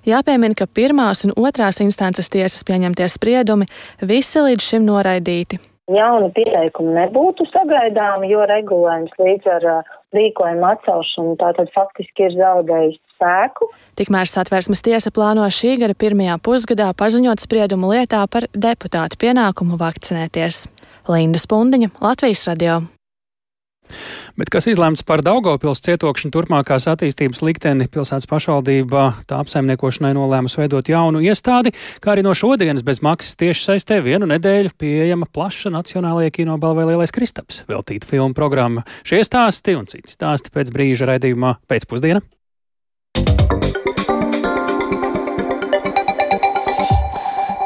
Jāpiemina, 0.06 0.54
ka 0.54 0.68
pirmās 0.70 1.24
un 1.26 1.34
otrās 1.34 1.82
instances 1.82 2.30
tiesas 2.30 2.62
pieņemtie 2.62 3.10
spriedumi 3.10 3.66
visi 4.06 4.44
līdz 4.46 4.70
šim 4.70 4.86
noraidīti. 4.86 5.58
Jauni 5.90 6.30
pieteikumi 6.38 6.94
nebūtu 6.94 7.42
sagaidāmi, 7.50 8.30
jo 8.30 8.46
regulējums 8.46 9.18
līdz 9.18 9.50
ar 9.56 9.68
rīkojuma 10.16 10.74
atcelšanu 10.76 11.36
tātad 11.40 11.70
faktiski 11.74 12.28
ir 12.28 12.36
zaudējis 12.38 12.98
spēku. 13.16 13.68
Tikmēr 13.98 14.30
satversmes 14.30 14.82
tiesa 14.84 15.12
plāno 15.14 15.46
šī 15.52 15.76
gada 15.82 15.96
pirmajā 15.98 16.38
pusgadā 16.44 16.90
paziņot 16.96 17.44
spriedumu 17.44 17.92
lietā 17.92 18.24
par 18.30 18.48
deputātu 18.54 19.20
pienākumu 19.20 19.80
vakcinēties. 19.80 20.66
Linda 21.08 21.40
Spundiņa, 21.40 21.92
Latvijas 22.04 22.46
radio. 22.48 22.80
Bet 24.38 24.52
kas 24.54 24.68
izlemts 24.70 25.02
par 25.02 25.18
Daugavpils 25.26 25.80
cietokšņu 25.82 26.30
turpmākās 26.30 26.84
attīstības 26.92 27.40
likteni, 27.42 27.88
pilsētas 27.90 28.28
pašvaldība 28.30 29.08
tā 29.26 29.40
apsaimniekošanai 29.42 30.12
nolēmus 30.14 30.54
veidot 30.60 30.86
jaunu 30.86 31.18
iestādi, 31.26 31.72
kā 31.98 32.14
arī 32.14 32.22
no 32.22 32.36
šodienas 32.38 32.86
bez 32.86 33.02
maksas 33.02 33.34
tieši 33.40 33.66
saistē 33.72 33.98
vienu 34.06 34.30
nedēļu 34.30 34.76
pieejama 34.78 35.26
plaša 35.34 35.74
Nacionālajai 35.74 36.36
kinobalvai 36.38 36.86
Lielais 36.92 37.14
Kristaps 37.14 37.64
veltīta 37.66 38.06
filmu 38.06 38.30
programma. 38.38 38.86
Šie 39.02 39.24
stāsti 39.26 39.74
un 39.74 39.90
citi 39.90 40.14
stāsti 40.14 40.54
pēc 40.54 40.70
brīža 40.70 41.10
raidījumā 41.10 41.56
pēcpusdienā. 41.66 42.22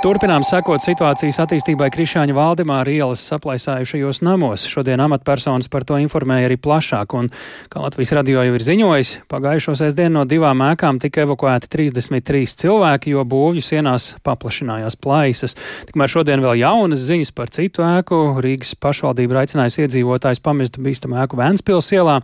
Turpinām 0.03 0.43
sekot 0.43 0.83
situācijas 0.83 1.37
attīstībai 1.45 1.87
Krišāņa 1.95 2.35
Valdemāra 2.35 2.91
ielas 2.91 3.21
saplaisājušajos 3.29 4.19
namos. 4.27 4.65
Šodien 4.67 4.99
amatpersonas 5.05 5.71
par 5.71 5.87
to 5.87 5.95
informēja 6.03 6.49
arī 6.49 6.57
plašāk, 6.59 7.15
un, 7.15 7.29
kā 7.71 7.85
Latvijas 7.85 8.11
radio 8.19 8.43
jau 8.43 8.57
ir 8.59 8.65
ziņojis, 8.67 9.13
pagājušo 9.31 9.77
sestdienu 9.79 10.17
no 10.17 10.25
divām 10.27 10.65
ēkām 10.73 10.99
tika 11.05 11.23
evakuēti 11.23 11.71
33 11.71 12.57
cilvēki, 12.65 13.15
jo 13.15 13.23
būvju 13.31 13.63
sienās 13.63 14.09
paplašinājās 14.27 14.99
plaisas. 14.99 15.55
Tikmēr 15.93 16.11
šodien 16.17 16.43
vēl 16.43 16.59
jaunas 16.65 17.07
ziņas 17.07 17.31
par 17.39 17.55
citu 17.55 17.87
ēku. 17.87 18.21
Rīgas 18.43 18.75
pašvaldība 18.83 19.45
aicinājusi 19.45 19.87
iedzīvotājus 19.87 20.43
pamest 20.43 20.83
bīstamu 20.83 21.23
ēku 21.23 21.39
Vēnspils 21.39 21.95
ielā. 21.95 22.19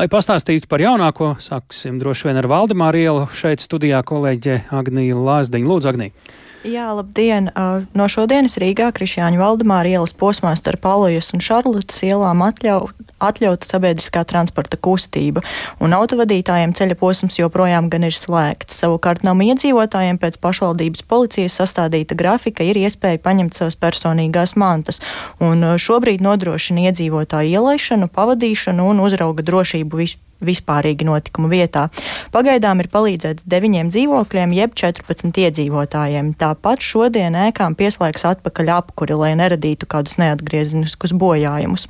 Lai 0.00 0.08
pastāstītu 0.08 0.72
par 0.72 0.80
jaunāko, 0.80 1.34
sāksim 1.44 2.00
droši 2.00 2.30
vien 2.30 2.40
ar 2.40 2.48
Valdemāra 2.56 3.04
ielu. 3.04 3.28
Šeit 3.36 3.60
studijā 3.60 4.00
kolēģe 4.00 4.62
Agnija 4.80 5.24
Lāsdiņa. 5.28 5.74
Lūdzu, 5.76 5.92
Agnija! 5.92 6.46
Jā, 6.66 6.88
labdien! 6.90 7.52
No 7.94 8.08
šodienas 8.10 8.56
Rīgā 8.58 8.88
Krišjāņa 8.96 9.38
Valdemāra 9.38 9.92
ielas 9.92 10.10
posmā 10.10 10.50
starp 10.58 10.88
Alojas 10.90 11.30
un 11.30 11.42
Šarlotas 11.44 12.00
ielām 12.02 12.42
atļau, 12.42 12.88
atļauta 13.22 13.68
sabiedriskā 13.68 14.24
transporta 14.26 14.74
kustība, 14.82 15.44
un 15.78 15.94
autovadītājiem 15.94 16.74
ceļa 16.74 16.98
posms 16.98 17.38
joprojām 17.38 17.86
gan 17.92 18.08
ir 18.08 18.16
slēgts. 18.16 18.80
Savukārt 18.82 19.22
nama 19.22 19.46
iedzīvotājiem 19.52 20.18
pēc 20.18 20.40
pašvaldības 20.42 21.06
policijas 21.06 21.60
sastādīta 21.62 22.18
grafika 22.18 22.66
ir 22.66 22.82
iespēja 22.82 23.22
paņemt 23.22 23.54
savas 23.54 23.78
personīgās 23.78 24.56
mantas, 24.58 24.98
un 25.38 25.62
šobrīd 25.78 26.26
nodrošina 26.26 26.88
iedzīvotāju 26.90 27.54
ielaišanu, 27.54 28.10
pavadīšanu 28.10 28.90
un 28.90 29.06
uzrauga 29.06 29.46
drošību 29.46 30.02
vispār 30.02 30.27
vispārīgi 30.44 31.06
notikuma 31.08 31.50
vietā. 31.50 31.88
Pagaidām 32.34 32.82
ir 32.82 32.88
palīdzēts 32.92 33.46
deviņiem 33.48 33.90
dzīvokļiem, 33.92 34.54
jeb 34.56 34.74
14 34.78 35.40
iedzīvotājiem. 35.44 36.32
Tāpat 36.38 36.84
šodien 36.84 37.36
ēkām 37.48 37.76
pieslēgs 37.78 38.26
atpakaļ 38.28 38.72
apkuri, 38.76 39.16
lai 39.18 39.32
neradītu 39.38 39.88
kādus 39.90 40.18
neatgriezeniskus 40.20 41.14
bojājumus. 41.18 41.88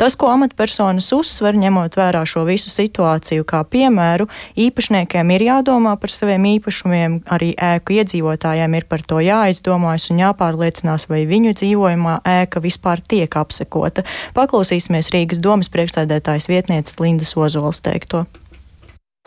Tas, 0.00 0.16
ko 0.16 0.30
amatpersonas 0.32 1.10
uzsver, 1.16 1.58
ņemot 1.60 1.98
vērā 1.98 2.22
šo 2.28 2.46
visu 2.48 2.72
situāciju, 2.72 3.44
kā 3.48 3.62
piemēru, 3.68 4.28
īpašniekiem 4.60 5.34
ir 5.36 5.46
jādomā 5.50 5.96
par 6.00 6.12
saviem 6.12 6.46
īpašumiem, 6.56 7.20
arī 7.30 7.52
ēku 7.56 7.98
iedzīvotājiem 8.00 8.78
ir 8.78 8.88
par 8.88 9.04
to 9.04 9.20
jāizdomājas 9.24 10.08
un 10.14 10.22
jāpārliecinās, 10.24 11.08
vai 11.10 11.24
viņu 11.28 11.54
dzīvojamā 11.60 12.20
ēka 12.38 12.62
vispār 12.64 13.02
tiek 13.04 13.36
apsekota. 13.36 14.06
Paklausīsimies 14.36 15.10
Rīgas 15.14 15.42
domas 15.42 15.70
priekšsēdētājas 15.72 16.48
vietnieces 16.50 16.98
Lindas 17.02 17.34
Ozols 17.36 17.82
teikto. 17.90 18.24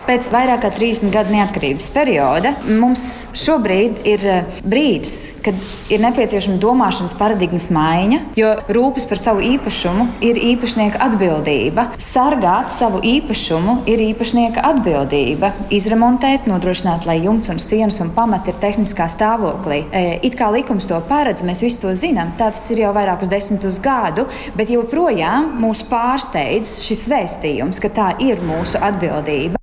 Pēc 0.04 0.26
vairāk 0.34 0.64
kā 0.66 0.70
30 0.74 1.14
gadu 1.14 1.32
neatkarības 1.32 1.86
perioda 1.94 2.50
mums 2.66 3.04
šobrīd 3.40 4.02
ir 4.10 4.26
eh, 4.28 4.58
brīdis, 4.68 5.14
kad 5.46 5.56
ir 5.94 6.04
nepieciešama 6.04 6.60
domāšanas 6.60 7.16
paradigmas 7.16 7.70
maiņa, 7.72 8.20
jo 8.36 8.50
rūpes 8.76 9.08
par 9.08 9.22
savu 9.22 9.46
īpašumu 9.48 10.10
ir 10.28 10.42
īpašnieka 10.50 11.00
atbildība. 11.08 11.88
Sargāt 12.02 12.74
savu 12.76 13.00
īpašumu 13.06 13.78
ir 13.94 14.04
īpašnieka 14.10 14.66
atbildība. 14.74 15.54
Izremontēt, 15.78 16.52
nodrošināt, 16.52 17.08
lai 17.08 17.22
jumts 17.24 17.54
un 17.54 17.64
sienas 17.64 18.02
un 18.04 18.12
pamati 18.18 18.52
ir 18.52 18.60
tehniskā 18.60 19.08
stāvoklī. 19.14 19.86
E, 19.88 20.04
it 20.28 20.36
kā 20.40 20.52
likums 20.52 20.90
to 20.90 21.00
paredz, 21.08 21.46
mēs 21.48 21.64
visi 21.64 21.80
to 21.86 21.96
zinām, 21.96 22.36
tā 22.36 22.52
tas 22.52 22.68
ir 22.76 22.84
jau 22.84 22.92
vairākus 22.98 23.32
desmitus 23.32 23.80
gadu, 23.84 24.28
bet 24.60 24.74
joprojām 24.74 25.54
mūs 25.64 25.88
pārsteidz 25.88 26.80
šis 26.84 27.08
vēstījums, 27.14 27.80
ka 27.80 27.94
tā 27.94 28.14
ir 28.26 28.44
mūsu 28.44 28.84
atbildība. 28.84 29.63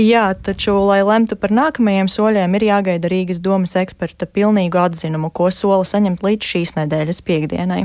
Jā, 0.00 0.30
taču, 0.32 0.72
lai 0.88 1.02
lemtu 1.04 1.36
par 1.36 1.52
nākamajiem 1.52 2.08
soļiem, 2.08 2.54
ir 2.56 2.64
jāgaida 2.70 3.10
Rīgas 3.12 3.42
domas 3.44 3.74
eksperta 3.76 4.24
pilnīgu 4.24 4.80
atzinumu, 4.80 5.28
ko 5.34 5.50
sola 5.52 5.84
saņemt 5.84 6.24
līdz 6.24 6.48
šīs 6.48 6.74
nedēļas 6.78 7.20
piekdienai. 7.26 7.82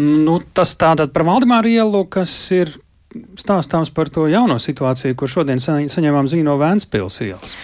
Nu, 0.00 0.38
tas 0.56 0.72
tātad 0.80 1.12
par 1.12 1.26
Valdemāru 1.28 1.68
ielu, 1.72 2.04
kas 2.08 2.32
ir 2.56 2.72
stāstāms 3.40 3.92
par 3.92 4.08
to 4.12 4.26
jauno 4.32 4.56
situāciju, 4.60 5.16
kur 5.16 5.32
šodien 5.32 5.60
saņēmām 5.60 6.28
ziņu 6.32 6.48
no 6.48 6.56
Vēncpils 6.60 7.20
ielas. 7.24 7.56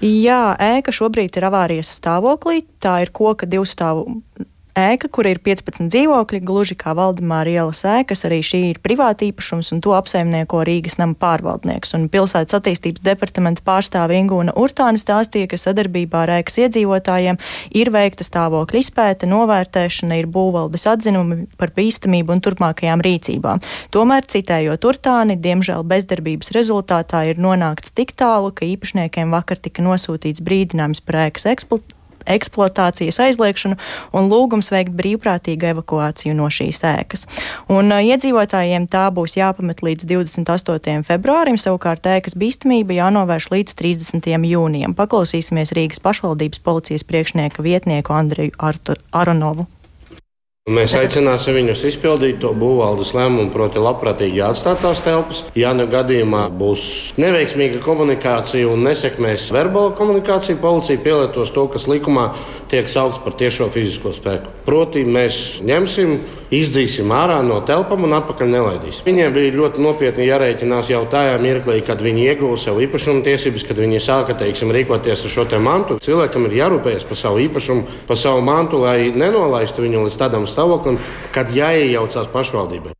Jā, 0.00 0.56
ēka 0.56 0.94
šobrīd 0.96 1.36
ir 1.36 1.46
avārijas 1.50 1.90
stāvoklī. 1.98 2.64
Tā 2.82 3.00
ir 3.04 3.10
koka 3.14 3.46
divstāvu 3.46 4.06
ēka, 4.80 5.08
kur 5.12 5.28
ir 5.28 5.38
15 5.44 5.90
dzīvokļi, 5.92 6.40
gluži 6.46 6.76
kā 6.78 6.94
Valdemāra 6.96 7.50
ielas 7.52 7.82
ēkas, 7.86 8.24
arī 8.28 8.40
šī 8.44 8.60
ir 8.70 8.80
privāta 8.82 9.26
īpašums, 9.26 9.70
un 9.74 9.82
to 9.84 9.92
apsaimnieko 9.96 10.62
Rīgas 10.66 10.98
nama 11.00 11.14
pārvaldnieks. 11.20 11.94
Un 11.98 12.08
pilsētas 12.12 12.56
attīstības 12.58 13.04
departamenta 13.06 13.64
pārstāve 13.66 14.16
Ingūna 14.18 14.54
Urtāna 14.58 15.00
stāstīja, 15.00 15.50
ka 15.52 15.60
sadarbībā 15.60 16.24
ar 16.24 16.34
ēkas 16.40 16.58
iedzīvotājiem 16.64 17.38
ir 17.76 17.92
veikta 17.94 18.26
stāvokļa 18.26 18.82
izpēte, 18.82 19.28
novērtēšana, 19.30 20.18
ir 20.20 20.30
būvvaldes 20.32 20.88
atzinumi 20.90 21.44
par 21.60 21.74
bīstamību 21.76 22.36
un 22.36 22.42
turpmākajām 22.46 23.04
rīcībām. 23.06 23.62
Tomēr, 23.94 24.26
citējot 24.34 24.88
Urtāni, 24.90 25.38
diemžēl 25.40 25.86
bezdarbības 25.86 26.52
rezultātā 26.56 27.26
ir 27.30 27.40
nonākts 27.40 27.94
tik 27.94 28.16
tālu, 28.18 28.50
ka 28.50 28.66
īpašniekiem 28.66 29.32
vakar 29.36 29.60
tika 29.62 29.84
nosūtīts 29.86 30.44
brīdinājums 30.44 31.04
par 31.04 31.26
ēkas 31.28 31.50
eksploatāciju 31.54 31.99
eksploatācijas 32.26 33.20
aizliekšanu 33.24 33.78
un 34.16 34.30
lūgums 34.32 34.70
veikt 34.74 34.94
brīvprātīgu 34.98 35.70
evakuāciju 35.72 36.36
no 36.36 36.50
šīs 36.52 36.82
ēkas. 36.90 37.26
Un 37.72 37.92
uh, 37.94 38.02
iedzīvotājiem 38.04 38.88
tā 38.90 39.06
būs 39.14 39.38
jāpamet 39.38 39.84
līdz 39.86 40.08
28. 40.10 41.04
februārim, 41.08 41.58
savukārt 41.60 42.08
ēkas 42.10 42.36
bīstamība 42.40 43.00
jānovērš 43.00 43.50
līdz 43.54 43.76
30. 43.80 44.30
jūnijam. 44.52 44.96
Paklausīsimies 44.98 45.74
Rīgas 45.76 46.02
pašvaldības 46.04 46.64
policijas 46.64 47.06
priekšnieka 47.08 47.62
vietnieku 47.64 48.16
Andriju 48.16 48.56
Aronovu. 49.12 49.68
Mēs 50.70 50.92
aicināsim 50.94 51.56
viņus 51.56 51.80
izpildīt 51.88 52.36
to 52.42 52.52
būvvaldes 52.54 53.10
lēmumu, 53.16 53.48
proti, 53.50 53.80
labprātīgi 53.82 54.38
atstāt 54.46 54.78
tās 54.84 55.00
telpas. 55.02 55.40
Ja 55.58 55.72
nu 55.74 55.88
gadījumā 55.90 56.44
būs 56.60 56.84
neveiksmīga 57.18 57.80
komunikācija 57.82 58.68
un 58.70 58.84
nesekmēs 58.86 59.48
verbāla 59.50 59.96
komunikācija, 59.98 60.60
policija 60.62 61.02
pielietos 61.02 61.50
to, 61.56 61.64
kas 61.72 61.88
likumā 61.90 62.28
tiek 62.70 62.86
saukts 62.92 63.18
par 63.24 63.34
tiešo 63.40 63.66
fizisko 63.74 64.12
spēku. 64.14 64.52
Proti, 64.68 65.02
mēs 65.02 65.58
ņemsim 65.66 66.20
izdzīsim 66.54 67.10
ārā 67.14 67.38
no 67.46 67.60
telpām 67.66 68.04
un 68.06 68.14
atpakaļ 68.18 68.50
nelaidīsim. 68.50 69.06
Viņiem 69.06 69.34
bija 69.34 69.54
ļoti 69.54 69.82
nopietni 69.82 70.26
jārēķinās 70.26 70.90
jau 70.90 71.02
tajā 71.10 71.36
mirklī, 71.42 71.78
kad 71.86 72.02
viņi 72.02 72.26
ieguva 72.26 72.58
sev 72.58 72.80
īpašuma 72.82 73.24
tiesības, 73.26 73.66
kad 73.68 73.78
viņi 73.78 74.02
sāka 74.02 74.34
teiksim, 74.38 74.72
rīkoties 74.74 75.24
ar 75.26 75.34
šo 75.34 75.46
mantu. 75.62 75.98
Cilvēkam 76.02 76.46
ir 76.48 76.58
jārūpējas 76.58 77.06
par 77.06 77.18
savu 77.18 77.42
īpašumu, 77.46 77.86
par 78.10 78.18
savu 78.18 78.42
mantu, 78.46 78.82
lai 78.82 79.10
nenolaistu 79.14 79.86
viņu 79.86 80.06
līdz 80.06 80.18
tādam 80.18 80.46
stāvoklim, 80.52 81.00
kad 81.34 81.52
jāiejaucās 81.54 82.30
pašvaldībai. 82.32 82.94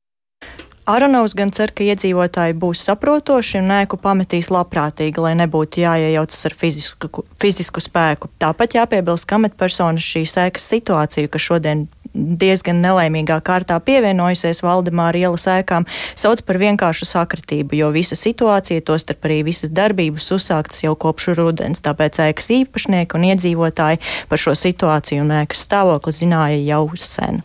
Aronovs 0.90 1.36
gan 1.38 1.52
cer, 1.54 1.70
ka 1.76 1.84
iedzīvotāji 1.86 2.56
būs 2.58 2.80
saprotoši 2.88 3.60
un 3.60 3.68
ēku 3.76 3.98
pametīs 4.00 4.48
labprātīgi, 4.50 5.22
lai 5.22 5.36
nebūtu 5.38 5.84
jāiejaucas 5.84 6.48
ar 6.48 6.56
fizisku, 6.62 7.24
fizisku 7.38 7.82
spēku. 7.84 8.30
Tāpat 8.42 8.74
jāpiebilst, 8.78 9.28
ka 9.28 9.38
amatpersonas 9.38 10.02
šīs 10.02 10.34
ēkas 10.48 10.66
situāciju, 10.72 11.30
kas 11.30 11.46
šodien 11.46 11.84
diezgan 12.14 12.80
nelaimīgā 12.82 13.38
kārtā 13.46 13.78
pievienojusies 13.84 14.62
Valdemāra 14.64 15.20
ielas 15.20 15.46
ēkām, 15.50 15.86
sauc 16.18 16.42
par 16.46 16.60
vienkāršu 16.62 17.08
sakritību, 17.08 17.78
jo 17.80 17.90
visa 17.94 18.18
situācija, 18.18 18.84
tostarp 18.86 19.28
arī 19.28 19.40
visas 19.50 19.72
darbības, 19.74 20.30
uzsāktas 20.36 20.82
jau 20.84 20.96
kopš 20.98 21.30
rudens. 21.38 21.84
Tāpēc 21.84 22.22
ēkas 22.30 22.50
īpašnieki 22.60 23.18
un 23.18 23.28
iedzīvotāji 23.30 24.02
par 24.30 24.42
šo 24.42 24.56
situāciju 24.58 25.24
un 25.24 25.38
ēkas 25.42 25.64
stāvokli 25.68 26.16
zināja 26.22 26.60
jau 26.64 26.84
sen 26.98 27.44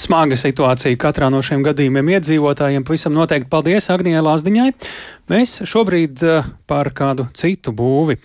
smaga 0.00 0.36
situācija 0.38 0.96
katrā 1.00 1.28
no 1.32 1.42
šiem 1.44 1.64
gadījumiem 1.66 2.14
iedzīvotājiem. 2.16 2.84
Pavisam 2.86 3.14
noteikti 3.16 3.50
paldies 3.52 3.90
Agnijai 3.92 4.22
Lāsdiņai. 4.24 4.70
Mēs 5.32 5.62
šobrīd 5.64 6.20
eh, 6.28 6.48
par 6.68 6.90
kādu 6.92 7.24
citu 7.36 7.72
būvi. 7.72 8.18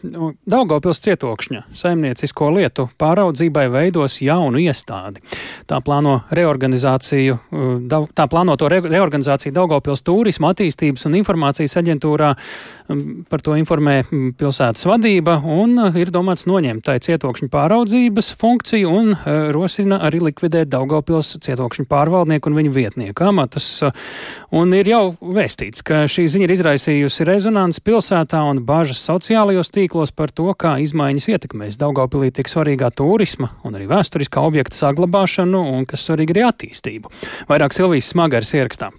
Daugopils 0.49 0.99
cietokšņa 1.05 1.61
saimniecisko 1.77 2.49
lietu 2.57 2.87
pāraudzībai 2.99 3.67
veidos 3.71 4.17
jaunu 4.19 4.59
iestādi. 4.59 5.21
Tā 5.69 5.79
plāno 5.85 6.17
reorganizāciju, 6.35 7.37
eh, 7.37 8.01
tā 8.11 8.25
plāno 8.27 8.57
to 8.59 8.67
reorganizāciju 8.73 9.55
Daugopils 9.55 10.03
turisma 10.03 10.51
attīstības 10.51 11.07
un 11.07 11.15
informācijas 11.21 11.77
aģentūrā. 11.79 12.33
Mm, 12.87 13.23
par 13.27 13.43
to 13.43 13.55
informē 13.59 14.01
mm, 14.03 14.35
pilsētas 14.39 14.83
vadība 14.89 15.37
un 15.43 15.79
eh, 15.85 16.01
ir 16.03 16.11
domāts 16.11 16.43
noņemt 16.49 16.83
tai 16.87 16.97
cietokšņu 17.03 17.47
pāraudzības 17.53 18.33
funkciju 18.39 18.91
un 18.91 19.15
rosina 19.55 20.01
arī 20.07 20.21
likvidēt 20.27 20.71
Daugopils 20.71 21.37
cietokšņu 21.43 21.87
pārvaldnieku 21.87 22.51
un 22.51 22.59
viņu 22.59 22.75
vietnieku 22.75 23.27
amatus. 23.27 23.69
Un 24.55 24.75
ir 24.75 24.87
jau 24.91 25.01
vēstīts, 25.21 25.83
ka 25.87 26.05
šī 26.11 26.27
ziņa 26.31 26.47
ir 26.47 26.55
izraisīta 26.55 26.96
izraisījusi 26.97 27.25
rezonanci 27.27 27.81
pilsētā 27.85 28.41
un 28.49 28.61
bažas 28.65 28.99
sociālajos 29.05 29.69
tīklos 29.69 30.11
par 30.15 30.31
to, 30.31 30.49
kā 30.57 30.77
izmaiņas 30.81 31.29
ietekmēs 31.29 31.77
Daugopilī 31.77 32.31
tik 32.31 32.49
svarīgā 32.49 32.89
turisma 32.95 33.51
un 33.63 33.77
arī 33.77 33.87
vēsturiskā 33.87 34.41
objekta 34.41 34.75
saglabāšanu 34.75 35.61
un, 35.77 35.85
kas 35.85 36.07
svarīgi, 36.07 36.33
arī 36.33 36.47
attīstību. 36.49 37.13
Vairāk 37.49 37.75
Silvijas 37.75 38.09
Smagaras 38.13 38.53
ierakstām. 38.57 38.97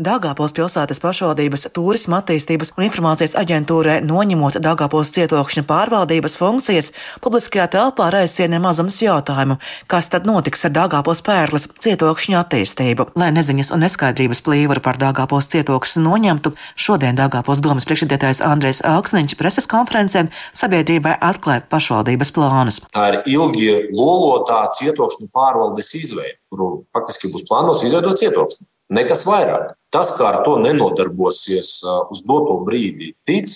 Dāngāpils 0.00 0.54
pilsētas 0.56 0.96
pašvaldības 1.02 1.66
turisma 1.76 2.22
attīstības 2.22 2.70
un 2.78 2.86
informācijas 2.86 3.34
aģentūrē 3.36 3.98
noņemot 4.00 4.54
Dāngāpils 4.64 5.10
cietokšņa 5.12 5.64
pārvaldības 5.68 6.38
funkcijas, 6.40 6.86
publiskajā 7.20 7.66
telpā 7.74 8.06
raizsienē 8.14 8.62
mazums 8.64 8.96
jautājumu, 9.04 9.58
kas 9.92 10.08
tad 10.08 10.24
notiks 10.24 10.64
ar 10.64 10.72
Dāngāpils 10.78 11.20
pērles 11.26 11.68
cietokšņa 11.84 12.38
attīstību. 12.40 13.10
Lai 13.20 13.28
neziņas 13.36 13.74
un 13.76 13.84
neskaidrības 13.84 14.40
plīvaru 14.46 14.80
par 14.86 14.96
Dāngāpils 15.02 15.50
cietokšņu 15.52 16.06
noņemtu, 16.06 16.54
šodien 16.80 17.20
Dāngāpils 17.20 17.60
domas 17.60 17.84
priekšsēdētājs 17.90 18.40
Andrēs 18.48 18.80
Alksniņš 18.88 19.36
preses 19.36 19.68
konferencē 19.68 20.30
sabiedrībai 20.56 21.18
atklāja 21.28 21.66
pašvaldības 21.68 22.32
plānus. 22.38 22.80
Tā 22.88 23.10
ir 23.12 23.20
ilgi 23.36 23.68
lolotā 23.92 24.62
cietokšņu 24.80 25.28
pārvaldes 25.28 25.92
izveide, 26.00 26.38
kuru 26.48 26.72
faktiski 26.96 27.28
būs 27.36 27.44
plānos 27.52 27.84
izveidot 27.84 28.16
cietoksni. 28.16 28.64
Nekas 28.96 29.28
vairāk. 29.28 29.76
Tas, 29.90 30.12
kā 30.14 30.28
ar 30.30 30.38
to 30.46 30.54
nenodarbosies 30.62 31.70
uz 31.82 32.22
doto 32.22 32.60
brīdi, 32.66 33.10
tic, 33.26 33.50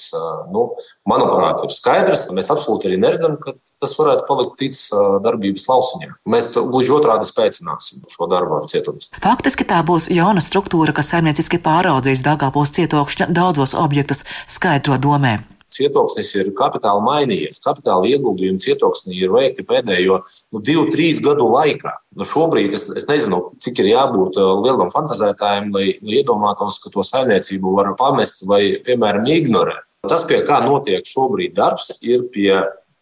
nu, 0.50 0.66
manuprāt, 1.06 1.62
ir 1.62 1.70
skaidrs. 1.70 2.26
Mēs 2.34 2.50
absolūti 2.50 2.90
arī 2.90 2.98
neredzam, 2.98 3.38
ka 3.38 3.54
tas 3.82 3.94
varētu 4.00 4.26
palikt 4.26 4.58
tic 4.64 4.80
darbības 5.22 5.68
lausiņā. 5.70 6.10
Mēs 6.34 6.50
gluži 6.58 6.94
otrādi 6.98 7.30
spēcināsim 7.30 8.02
šo 8.10 8.30
darbu 8.30 8.58
ar 8.58 8.68
cietumus. 8.70 9.12
Faktiski 9.22 9.68
tā 9.70 9.78
būs 9.86 10.10
jauna 10.10 10.42
struktūra, 10.42 10.96
kas 10.96 11.14
saimnieciski 11.14 11.62
pāraudzīs 11.62 12.26
Dāngāpils 12.26 12.74
cietokšņa 12.74 13.30
daudzos 13.30 13.78
objektus, 13.78 14.26
skaidro 14.50 14.98
domē 14.98 15.38
cietoksnis 15.74 16.30
ir 16.38 16.50
kapitāli 16.56 17.04
mainījies. 17.06 17.60
Kapitāla 17.64 18.08
ieguldījumi 18.10 18.62
cietoksnī 18.62 19.18
ir 19.20 19.34
veikti 19.34 19.66
pēdējo 19.68 20.20
nu, 20.24 20.62
divu, 20.62 20.86
trīs 20.94 21.20
gadu 21.24 21.48
laikā. 21.52 21.94
Nu, 22.14 22.26
šobrīd 22.28 22.76
es, 22.76 22.86
es 22.94 23.08
nezinu, 23.10 23.40
cik 23.62 23.82
ir 23.82 23.90
jābūt 23.92 24.38
uh, 24.40 24.52
lielam 24.62 24.92
fantāzētājam, 24.94 25.72
lai, 25.74 25.94
lai 26.02 26.20
iedomātos, 26.20 26.78
ka 26.82 26.92
to 26.94 27.04
saimniecību 27.06 27.74
var 27.78 27.92
pamest 27.98 28.46
vai, 28.50 28.62
piemēram, 28.86 29.26
ignorēt. 29.34 29.82
Tas, 30.08 30.26
pie 30.28 30.42
kā 30.44 30.60
notiek 30.66 31.06
šobrīd 31.08 31.54
darbs, 31.56 31.88
ir 32.04 32.26
pie 32.32 32.50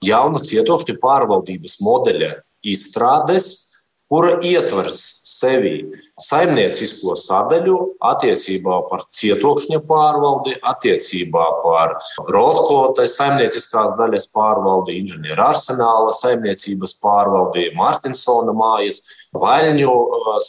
jauna 0.06 0.40
cietokšņa 0.42 0.98
pārvaldības 1.02 1.80
modeļa 1.82 2.32
izstrādes, 2.72 3.71
kura 4.12 4.34
ietvers 4.44 4.96
sevi 5.24 5.86
saimniecisko 6.20 7.14
sadaļu 7.16 7.76
attiecībā 8.10 8.82
par 8.90 9.06
cietokšņa 9.08 9.80
pārvaldi, 9.88 10.52
attiecībā 10.68 11.46
par 11.62 11.94
Rotko 12.34 13.06
saimnieciskās 13.08 13.96
daļas 13.96 14.28
pārvaldi, 14.36 14.98
inženieru 15.00 15.46
arsenāla 15.46 16.12
saimniecības 16.18 16.98
pārvaldi, 17.00 17.70
Martinsona 17.78 18.52
mājas, 18.52 19.00
Vaļņu 19.40 19.96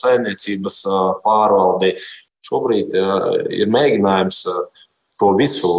saimniecības 0.01 0.83
pārvaldi. 1.23 1.95
Šobrīd 2.43 2.99
ir 2.99 3.71
mēģinājums 3.71 4.43
šo 5.13 5.35
visu 5.39 5.75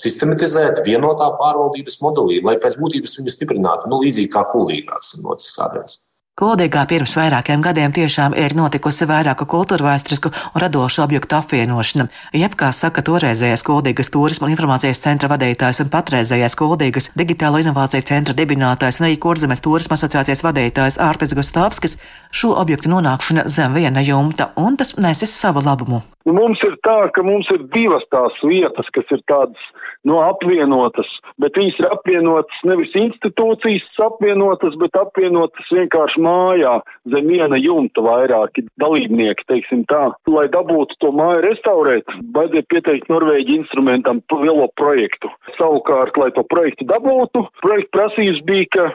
sistematizēt 0.00 0.82
vienotā 0.82 1.36
pārvaldības 1.38 2.02
modelī, 2.02 2.42
lai 2.42 2.58
pēc 2.58 2.80
būtības 2.82 3.20
viņu 3.20 3.36
stiprinātu, 3.36 3.92
nu, 3.92 4.02
līdzīgi 4.02 4.32
kā 4.34 4.42
kulīgās 4.50 5.20
noticis 5.22 5.54
kādreiz. 5.54 6.02
Kodīgā 6.32 6.86
pirms 6.88 7.12
vairākiem 7.12 7.60
gadiem 7.60 7.92
tiešām 7.92 8.32
ir 8.40 8.54
notikusi 8.56 9.04
vairāku 9.04 9.44
kultūra 9.52 9.84
vēsturisku 9.84 10.30
un 10.32 10.62
radošu 10.62 11.02
objektu 11.04 11.36
apvienošana, 11.36 12.06
jeb, 12.40 12.54
kā 12.56 12.70
saka 12.72 13.04
toreizējais 13.04 13.60
Kodīgas 13.68 14.08
turisma 14.14 14.48
informācijas 14.48 15.02
centra 15.04 15.28
vadītājs 15.28 15.82
un 15.84 15.90
patreizējais 15.92 16.56
Kodīgas 16.56 17.10
digitālo 17.20 17.60
inovāciju 17.60 18.08
centra 18.08 18.32
dibinātājs 18.38 19.02
un 19.02 19.10
arī 19.10 19.18
Kurzemes 19.20 19.60
turisma 19.60 20.00
asociācijas 20.00 20.40
vadītājs 20.46 20.96
Ārtis 21.04 21.36
Gustavskis, 21.36 21.98
šo 22.32 22.54
objektu 22.64 22.88
nonākšana 22.94 23.44
zem 23.52 23.76
viena 23.76 24.00
jumta, 24.00 24.54
un 24.56 24.80
tas 24.80 24.96
nesis 24.96 25.36
savu 25.36 25.60
labumu. 25.60 26.00
Mums 26.24 26.64
ir 26.64 26.80
tā, 26.80 26.96
ka 27.12 27.20
mums 27.28 27.52
ir 27.52 27.68
divas 27.76 28.08
tās 28.08 28.40
vietas, 28.40 28.88
kas 28.96 29.12
ir 29.12 29.20
tādas 29.28 29.68
no 30.08 30.18
apvienotas, 30.24 31.08
bet 31.42 31.56
viņas 31.58 31.78
ir 31.80 31.88
apvienotas 31.92 32.64
nevis 32.68 32.92
institūcijas 32.98 33.86
apvienotas, 34.02 34.76
bet 34.80 34.96
apvienotas 34.98 35.70
vienkārši 35.74 36.22
mājā 36.24 36.74
zem 37.12 37.30
viena 37.30 37.58
jumta 37.60 38.04
vairāki 38.04 38.66
dalībnieki, 38.82 39.46
teiksim 39.50 39.84
tā. 39.90 40.04
Lai 40.30 40.46
dabūtu 40.52 40.98
to 41.02 41.12
māju 41.16 41.42
restaurēt, 41.46 42.16
vajadzēja 42.34 42.68
pieteikt 42.72 43.10
Norvēģi 43.12 43.58
instrumentam 43.62 44.22
lielo 44.42 44.68
projektu. 44.80 45.30
Savukārt, 45.58 46.18
lai 46.18 46.30
to 46.36 46.44
projektu 46.50 46.88
dabūtu, 46.90 47.46
projekta 47.62 47.98
prasības 47.98 48.42
bija, 48.48 48.70
ka 48.76 48.88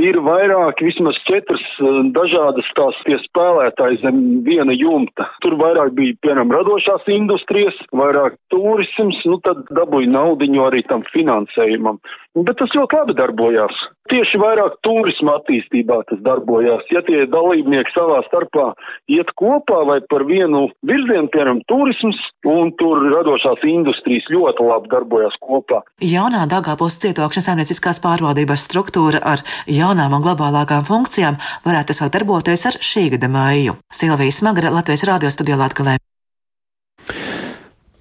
ir 0.00 0.16
vairāki, 0.24 0.86
vismaz 0.88 1.18
četras 1.28 1.62
eh, 1.80 1.98
dažādas 2.16 2.68
tās 2.78 2.98
tie 3.06 3.18
spēlētāji 3.26 4.00
zem 4.02 4.18
viena 4.46 4.74
jumta. 4.76 5.28
Tur 5.44 5.58
vairāk 5.60 5.92
bija, 5.98 6.16
piemēram, 6.24 6.52
radošās 6.56 7.08
industrijas, 7.12 7.76
vairāk 7.92 8.38
turisms, 8.52 9.20
nu 9.28 9.38
tad 9.44 9.64
dabūja 9.74 10.10
naudiņu 10.12 10.66
arī 10.68 10.84
tam 10.88 11.04
finansējumam. 11.12 12.00
Bet 12.32 12.56
tas 12.56 12.72
ļoti 12.72 12.96
labi 12.96 13.14
darbojās. 13.18 13.78
Tieši 14.08 14.38
vairāk 14.40 14.78
turisma 14.86 15.34
attīstībā 15.38 15.98
tas 16.08 16.20
darbojās. 16.24 16.84
Ja 16.92 17.02
tie 17.04 17.26
dalībnieki 17.28 17.92
savā 17.92 18.22
starpā 18.24 18.70
iet 19.12 19.28
kopā 19.36 19.82
vai 19.88 19.98
par 20.08 20.24
vienu 20.28 20.64
virzienu, 20.88 21.28
piemēram, 21.32 21.60
turisms, 21.68 22.18
un 22.48 22.72
tur 22.80 23.04
radošās 23.12 23.64
industrijas 23.68 24.30
ļoti 24.32 24.68
labi 24.68 24.92
darbojās 24.94 25.36
kopā. 25.44 25.82
Jaunā 26.00 26.46
Dagāpos 26.48 26.96
cietokšņa 27.04 27.44
saimnieciskās 27.48 28.00
pārvaldības 28.04 28.64
struktūra 28.68 29.20
ar 29.34 29.44
jaunām 29.68 30.16
un 30.16 30.24
globālākām 30.24 30.88
funkcijām 30.88 31.36
varētu 31.68 31.98
sākt 31.98 32.16
darboties 32.16 32.64
ar 32.72 32.80
šī 32.80 33.10
gada 33.16 33.28
māju. 33.32 33.76
Silvija 33.92 34.32
Smagara, 34.32 34.72
Latvijas 34.72 35.04
radio 35.08 35.32
studijā 35.32 35.60
Latgalē. 35.60 36.00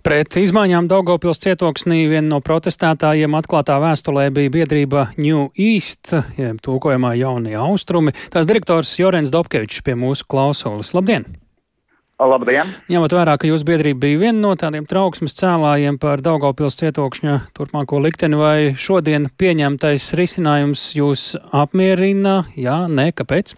Pret 0.02 0.34
izmaiņām 0.40 0.88
Daugopils 0.90 1.38
cietoksnī 1.44 2.08
viena 2.10 2.26
no 2.32 2.40
protestētājiem 2.42 3.36
atklātā 3.38 3.76
vēstulē 3.84 4.32
bija 4.34 4.50
biedrība 4.56 5.04
New 5.22 5.52
East, 5.54 6.16
jeb 6.42 6.58
tūkojumā 6.66 7.12
jaunie 7.20 7.54
austrumi. 7.62 8.16
Tās 8.34 8.50
direktors 8.50 8.96
Jorens 8.98 9.30
Dobkevičs 9.30 9.86
pie 9.86 9.94
mūsu 9.94 10.26
klausulas. 10.26 10.96
Labdien! 10.98 11.28
Labdien! 12.18 12.74
Ņemot 12.90 13.14
vērā, 13.14 13.38
ka 13.38 13.50
jūsu 13.50 13.66
biedrība 13.70 14.08
bija 14.08 14.24
viena 14.26 14.42
no 14.42 14.56
tādiem 14.58 14.90
trauksmes 14.90 15.38
cēlājiem 15.38 16.02
par 16.02 16.26
Daugopils 16.26 16.82
cietokšņa 16.82 17.38
turpmāko 17.58 18.02
likteni, 18.02 18.42
vai 18.42 18.58
šodien 18.74 19.30
pieņemtais 19.38 20.16
risinājums 20.18 20.92
jūs 20.98 21.36
apmierina? 21.54 22.48
Jā, 22.58 22.88
nē, 22.90 23.12
kāpēc? 23.22 23.54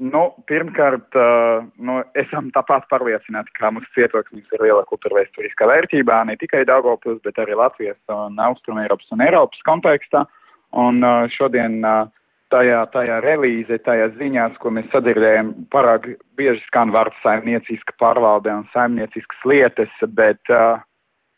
Nu, 0.00 0.22
pirmkārt, 0.48 1.12
uh, 1.20 1.66
nu, 1.76 1.98
esam 2.16 2.48
tāpat 2.54 2.86
pārliecināti, 2.88 3.52
ka 3.58 3.68
mūsu 3.76 3.90
cietoksnis 3.92 4.48
ir 4.56 4.64
liela 4.64 4.86
kultūra 4.88 5.18
vēsturiskā 5.18 5.68
vērtībā, 5.68 6.22
ne 6.24 6.36
tikai 6.40 6.62
Daugopils, 6.64 7.20
bet 7.26 7.36
arī 7.42 7.58
Latvijas 7.60 7.98
un 8.08 8.40
Austrum 8.40 8.80
Eiropas 8.80 9.12
un 9.12 9.20
Eiropas 9.20 9.60
kontekstā. 9.68 10.24
Un 10.80 11.04
uh, 11.04 11.26
šodien 11.34 11.82
uh, 11.84 12.08
tajā, 12.52 12.80
tajā 12.94 13.18
relīze, 13.24 13.76
tajā 13.84 14.08
ziņās, 14.16 14.56
ko 14.62 14.72
mēs 14.72 14.88
sadzirdējam, 14.94 15.52
pārāk 15.72 16.08
bieži 16.40 16.64
skan 16.70 16.92
vārds 16.94 17.20
saimnieciska 17.24 17.96
pārvalde 18.00 18.52
un 18.62 18.64
saimnieciskas 18.72 19.44
lietas, 19.48 19.92
bet 20.16 20.52
uh, 20.52 20.80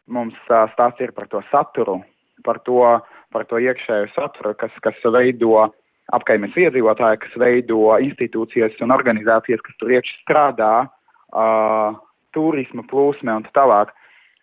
mums 0.07 0.38
uh, 0.47 0.69
stāsts 0.75 1.03
ir 1.03 1.14
par 1.17 1.27
to 1.33 1.43
saturu, 1.51 2.01
par 2.47 2.62
to, 2.69 2.81
par 3.35 3.47
to 3.51 3.59
iekšējo 3.59 4.12
saturu, 4.14 4.55
kas, 4.62 4.75
kas 4.87 5.03
veido 5.11 5.73
apkaimes 6.12 6.57
iedzīvotāji, 6.59 7.21
kas 7.23 7.37
veido 7.40 7.95
institūcijas 8.05 8.77
un 8.85 8.93
organizācijas, 8.95 9.62
kas 9.64 9.77
tur 9.81 9.95
iekšā 9.95 10.19
strādā, 10.25 10.73
uh, 10.85 11.97
turisma 12.37 12.85
plūsme 12.90 13.38
un 13.38 13.47
tā 13.47 13.55
tālāk. 13.61 13.95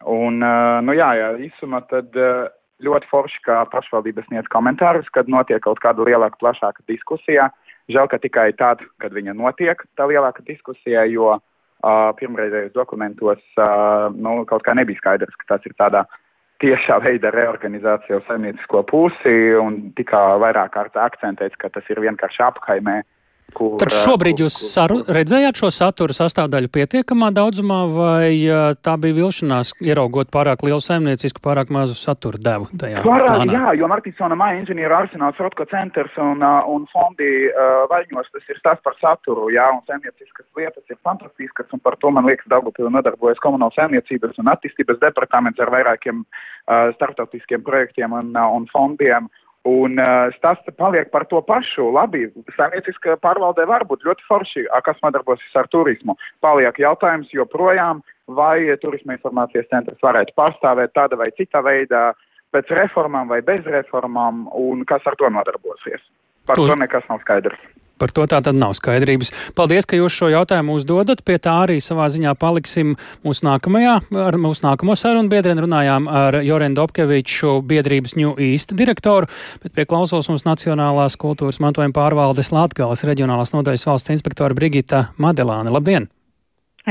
Un, 0.10 0.42
uh, 0.42 0.80
nu 0.86 0.96
jā, 0.98 1.12
jā, 1.20 1.30
īsumā 1.50 1.84
tad 1.92 2.18
uh, 2.18 2.50
ļoti 2.82 3.10
forši, 3.12 3.44
ka 3.46 3.60
pašvaldības 3.74 4.26
sniedz 4.30 4.50
komentārus, 4.54 5.10
kad 5.14 5.30
notiek 5.30 5.62
kaut 5.62 5.82
kāda 5.84 6.08
lielāka, 6.08 6.40
plašāka 6.42 6.82
diskusija. 6.90 7.52
Žēl, 7.92 8.08
ka 8.10 8.18
tikai 8.22 8.50
tad, 8.58 8.82
kad 9.02 9.14
viņa 9.14 9.36
notiek, 9.38 9.78
tā 10.00 10.08
lielāka 10.10 10.42
diskusija, 10.48 11.06
jo 11.12 11.36
uh, 11.36 12.10
pirmreizējos 12.18 12.74
dokumentos 12.74 13.42
uh, 13.60 14.10
nu, 14.16 14.42
kaut 14.50 14.66
kā 14.66 14.74
nebija 14.78 15.02
skaidrs, 15.02 15.38
ka 15.44 15.54
tas 15.54 15.70
ir 15.70 15.78
tādā 15.78 16.06
uh, 16.08 16.20
tiešā 16.62 17.00
veidā 17.04 17.32
reorganizācija 17.34 18.20
uz 18.20 18.28
saimniecisko 18.28 18.84
pusi 18.90 19.36
un 19.58 19.80
tika 19.98 20.20
vairāk 20.42 20.74
kārt 20.76 21.00
akcentēts, 21.00 21.58
ka 21.58 21.72
tas 21.74 21.88
ir 21.90 22.02
vienkārši 22.04 22.44
apkaimē 22.46 23.02
Kur, 23.56 23.76
Tad 23.82 23.94
šobrīd 23.94 24.42
jūs 24.44 24.56
saru, 24.72 25.02
redzējāt 25.08 25.60
šo 25.62 25.72
satura 25.74 26.16
sastāvdaļu 26.16 26.72
pietiekamā 26.72 27.32
daudzumā, 27.36 27.80
vai 27.92 28.32
tā 28.84 28.96
bija 29.02 29.18
vilšanās, 29.18 29.74
ieraugot 29.84 30.32
pārāk 30.34 30.64
lielu 30.66 30.82
saimniecisku, 30.84 31.42
pārāk 31.44 31.72
mazu 31.74 31.96
satura 31.98 32.40
devu 32.42 32.70
tajā? 32.80 33.04
Pārāk, 33.06 33.46
jā, 33.52 33.74
jo 33.80 33.90
Martinsona 33.92 34.38
māja 34.40 34.62
inženieru 34.62 34.98
arsenāls, 35.02 35.40
Rotko 35.42 35.66
centrs 35.72 36.16
un, 36.22 36.44
un 36.44 36.88
fondi 36.94 37.30
uh, 37.50 37.84
vaļņos, 37.92 38.32
tas 38.36 38.54
ir 38.54 38.60
stāsts 38.62 38.86
par 38.86 38.98
saturu, 39.02 39.50
jā, 39.54 39.68
un 39.74 39.84
saimnieciskas 39.90 40.48
lietas 40.58 40.84
ir 40.94 41.00
fantastiskas, 41.04 41.70
un 41.76 41.84
par 41.84 41.98
to, 42.02 42.12
man 42.14 42.28
liekas, 42.30 42.50
Daugupila 42.52 42.92
nodarbojas 42.94 43.42
komunāla 43.44 43.76
saimniecības 43.78 44.40
un 44.42 44.52
attīstības 44.54 45.02
departaments 45.04 45.62
ar 45.62 45.74
vairākiem 45.74 46.24
uh, 46.24 46.92
startautiskiem 46.98 47.64
projektiem 47.68 48.16
un, 48.18 48.34
uh, 48.36 48.50
un 48.56 48.68
fondiem. 48.72 49.30
Un 49.70 50.00
uh, 50.02 50.32
stāsts 50.34 50.74
paliek 50.80 51.12
par 51.14 51.28
to 51.30 51.38
pašu. 51.46 51.92
Labi, 51.94 52.24
saimnieciska 52.56 53.20
pārvaldē 53.22 53.68
var 53.70 53.86
būt 53.86 54.08
ļoti 54.08 54.26
forši, 54.26 54.64
kas 54.86 54.98
nodarbosies 55.06 55.60
ar 55.60 55.70
turismu. 55.70 56.16
Paliek 56.42 56.80
jautājums 56.82 57.30
joprojām, 57.36 58.02
vai 58.26 58.66
turisma 58.82 59.18
informācijas 59.18 59.70
centrs 59.70 60.02
varētu 60.02 60.34
pārstāvēt 60.40 60.96
tāda 60.98 61.20
vai 61.20 61.30
cita 61.38 61.62
veidā, 61.62 62.10
pēc 62.56 62.74
reformām 62.74 63.30
vai 63.30 63.42
bez 63.46 63.62
reformām, 63.70 64.48
un 64.58 64.82
kas 64.90 65.06
ar 65.06 65.20
to 65.20 65.30
nodarbosies. 65.30 66.02
Par 66.50 66.58
to 66.58 66.74
nekas 66.76 67.06
nav 67.10 67.22
skaidrs. 67.22 67.62
Par 68.02 68.14
to 68.16 68.26
tā 68.30 68.42
tad 68.42 68.58
nav 68.58 68.74
skaidrības. 68.78 69.32
Paldies, 69.58 69.86
ka 69.86 70.00
jūs 70.00 70.16
šo 70.18 70.32
jautājumu 70.34 70.80
uzdodat. 70.80 71.22
Pie 71.28 71.38
tā 71.42 71.60
arī 71.66 71.80
savā 71.84 72.08
ziņā 72.12 72.34
paliksim 72.42 72.96
mūsu 73.26 73.46
nākamajā, 73.48 73.98
ar 74.26 74.40
mūsu 74.42 74.66
nākamo 74.66 74.98
sarunu 74.98 75.30
biedriem. 75.32 75.62
Runājām 75.62 76.08
ar 76.10 76.40
Jorenu 76.46 76.80
Dobkeviču, 76.82 77.60
biedrības 77.68 78.18
New 78.18 78.34
East 78.42 78.74
direktoru, 78.78 79.30
bet 79.62 79.76
pie 79.78 79.86
klausos 79.90 80.32
mums 80.32 80.48
Nacionālās 80.48 81.20
kultūras 81.22 81.62
mantojuma 81.64 81.96
pārvaldes 81.96 82.54
Latgales 82.56 83.06
reģionālās 83.08 83.54
nodaļas 83.56 83.86
valsts 83.90 84.16
inspektora 84.16 84.58
Brigita 84.58 85.10
Madelāne. 85.22 85.74
Labdien! 85.74 86.10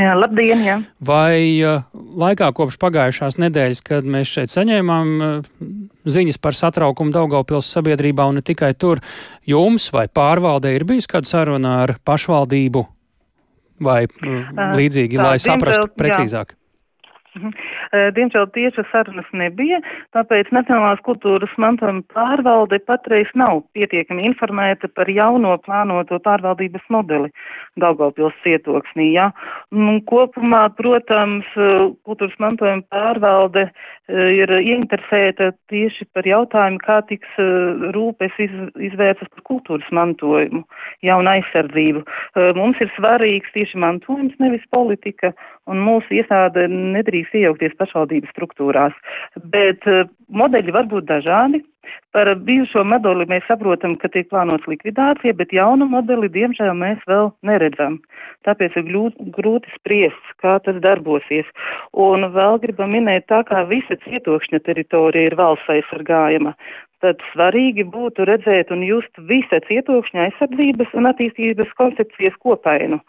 Jā, 0.00 0.12
labdien! 0.16 0.62
Jā. 0.64 0.76
Vai 1.04 1.60
uh, 1.60 1.82
laikā 1.92 2.50
kopš 2.56 2.78
pagājušās 2.80 3.36
nedēļas, 3.42 3.82
kad 3.84 4.06
mēs 4.08 4.30
šeit 4.32 4.52
saņēmām 4.52 5.10
uh, 5.20 5.50
ziņas 6.08 6.40
par 6.40 6.56
satraukumu 6.56 7.12
Daugaupils 7.14 7.68
sabiedrībā 7.74 8.28
un 8.30 8.40
ne 8.40 8.44
tikai 8.46 8.72
tur, 8.78 9.02
jums 9.48 9.90
vai 9.92 10.06
pārvaldē 10.08 10.72
ir 10.76 10.86
bijusi 10.88 11.10
kāda 11.10 11.28
saruna 11.28 11.74
ar 11.82 11.96
pašvaldību 12.06 12.86
vai 13.84 14.00
uh, 14.06 14.48
līdzīgi, 14.78 15.20
tā, 15.20 15.28
lai 15.28 15.36
saprastu 15.42 15.92
precīzāk? 15.98 16.56
Jā. 16.56 16.58
Mhm. 17.90 18.14
Diemžēl 18.14 18.46
tieši 18.54 18.84
sarunas 18.90 19.26
nebija, 19.34 19.80
tāpēc 20.14 20.50
Nacionālās 20.54 21.00
kultūras 21.02 21.50
mantojuma 21.58 22.02
pārvalde 22.14 22.78
patreiz 22.86 23.26
nav 23.34 23.64
pietiekami 23.74 24.26
informēta 24.28 24.88
par 24.94 25.10
jauno 25.10 25.56
plānoto 25.64 26.20
pārvaldības 26.22 26.86
modeli 26.88 27.30
Daugavpils 27.80 28.36
cietoksnī. 28.44 29.10
Ja? 29.16 29.30
Un 29.74 30.00
kopumā, 30.06 30.68
protams, 30.78 31.46
kultūras 32.06 32.36
mantojuma 32.38 32.86
pārvalde 32.90 33.66
ir 34.10 34.50
ieinteresēta 34.60 35.52
tieši 35.70 36.06
par 36.14 36.26
jautājumu, 36.26 36.80
kā 36.82 37.00
tiks 37.10 37.38
rūpes 37.94 38.38
iz, 38.42 38.54
izvērstas 38.90 39.30
par 39.34 39.46
kultūras 39.50 39.90
mantojumu, 39.94 40.62
jaunu 41.06 41.34
aizsardzību. 41.34 42.04
Mums 42.58 42.82
ir 42.82 42.90
svarīgs 42.96 43.50
tieši 43.54 43.78
mantojums, 43.82 44.34
nevis 44.42 44.66
politika, 44.74 45.34
un 45.70 45.82
mūsu 45.84 46.20
iestāde 46.20 46.66
nedrīkst 46.70 47.36
iejaukties 47.40 47.76
pašvaldības 47.80 48.32
struktūrās. 48.34 48.96
Bet 49.52 49.86
uh, 49.90 50.08
modeļi 50.28 50.76
var 50.76 50.88
būt 50.90 51.08
dažādi. 51.10 51.62
Par 52.14 52.28
bijušo 52.46 52.82
modeli 52.86 53.24
mēs 53.30 53.46
saprotam, 53.48 53.96
ka 53.98 54.10
tiek 54.14 54.28
plānots 54.30 54.66
likvidācija, 54.70 55.34
bet 55.38 55.54
jaunu 55.54 55.88
modeli, 55.90 56.28
diemžēl, 56.30 56.70
mēs 56.78 57.00
vēl 57.10 57.30
neredzam. 57.46 57.98
Tāpēc 58.46 58.76
ir 58.78 58.90
grūti 59.36 59.72
spriest, 59.74 60.34
kā 60.42 60.58
tas 60.66 60.78
darbosies. 60.84 61.48
Un 62.06 62.28
vēl 62.36 62.60
gribam 62.62 62.94
minēt, 62.94 63.26
tā 63.32 63.40
kā 63.48 63.64
visa 63.70 63.98
cietokšņa 64.04 64.62
teritorija 64.68 65.30
ir 65.30 65.38
valsts 65.40 65.72
aizsargājama, 65.76 66.54
tad 67.02 67.22
svarīgi 67.32 67.86
būtu 67.94 68.28
redzēt 68.28 68.70
un 68.74 68.84
just 68.86 69.24
visa 69.30 69.62
cietokšņa 69.66 70.28
aizsardzības 70.28 70.94
un 71.00 71.10
attīstības 71.10 71.74
koncepcijas 71.80 72.38
kopainu 72.44 73.00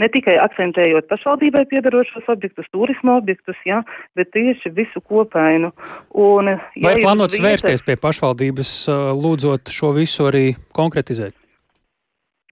ne 0.00 0.08
tikai 0.12 0.36
akcentējot 0.42 1.08
pašvaldībai 1.10 1.66
piedarošos 1.70 2.28
objektus, 2.32 2.68
turisma 2.74 3.18
objektus, 3.20 3.58
jā, 3.68 3.82
bet 4.18 4.32
tieši 4.36 4.72
visu 4.76 5.02
kopainu. 5.04 5.72
Un, 6.16 6.54
ja 6.80 6.88
Vai 6.88 6.96
plānots 7.02 7.36
vietas... 7.36 7.46
vērsties 7.48 7.86
pie 7.86 7.98
pašvaldības, 8.00 8.72
lūdzot 9.20 9.72
šo 9.74 9.94
visu 9.98 10.30
arī 10.30 10.46
konkretizēt? 10.76 11.36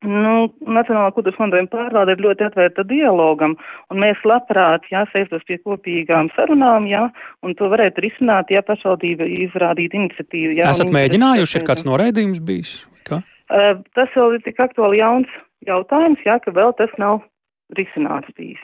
Nu, 0.07 0.47
Nacionālā 0.63 1.11
kultūras 1.11 1.41
mantojuma 1.43 1.71
pārvalde 1.73 2.15
ir 2.15 2.21
ļoti 2.23 2.45
atvērta 2.47 2.85
dialogam, 2.87 3.57
un 3.91 3.99
mēs 3.99 4.21
labprāt 4.29 4.85
jāsēstos 4.93 5.43
pie 5.49 5.57
kopīgām 5.65 6.29
sarunām, 6.37 6.87
jā, 6.87 7.09
un 7.43 7.57
to 7.59 7.67
varētu 7.73 8.05
risināt, 8.05 8.53
ja 8.55 8.63
pašvaldība 8.63 9.27
izrādītu 9.49 9.99
iniciatīvu. 9.99 10.55
Jā, 10.61 10.71
Esat 10.71 10.95
mēģinājuši, 10.95 11.59
ir 11.59 11.67
kāds 11.67 11.87
noraidījums 11.89 12.39
bijis? 12.39 12.77
Ka? 13.09 13.25
Uh, 13.51 13.83
tas 13.99 14.15
vēl 14.15 14.39
ir 14.39 14.47
tik 14.47 14.63
aktuāli 14.63 15.03
jauns 15.03 15.35
jautājums, 15.67 16.23
jā, 16.23 16.39
ka 16.45 16.55
vēl 16.55 16.71
tas 16.79 16.95
nav 17.03 17.25
risināts 17.77 18.31
bijis. 18.37 18.61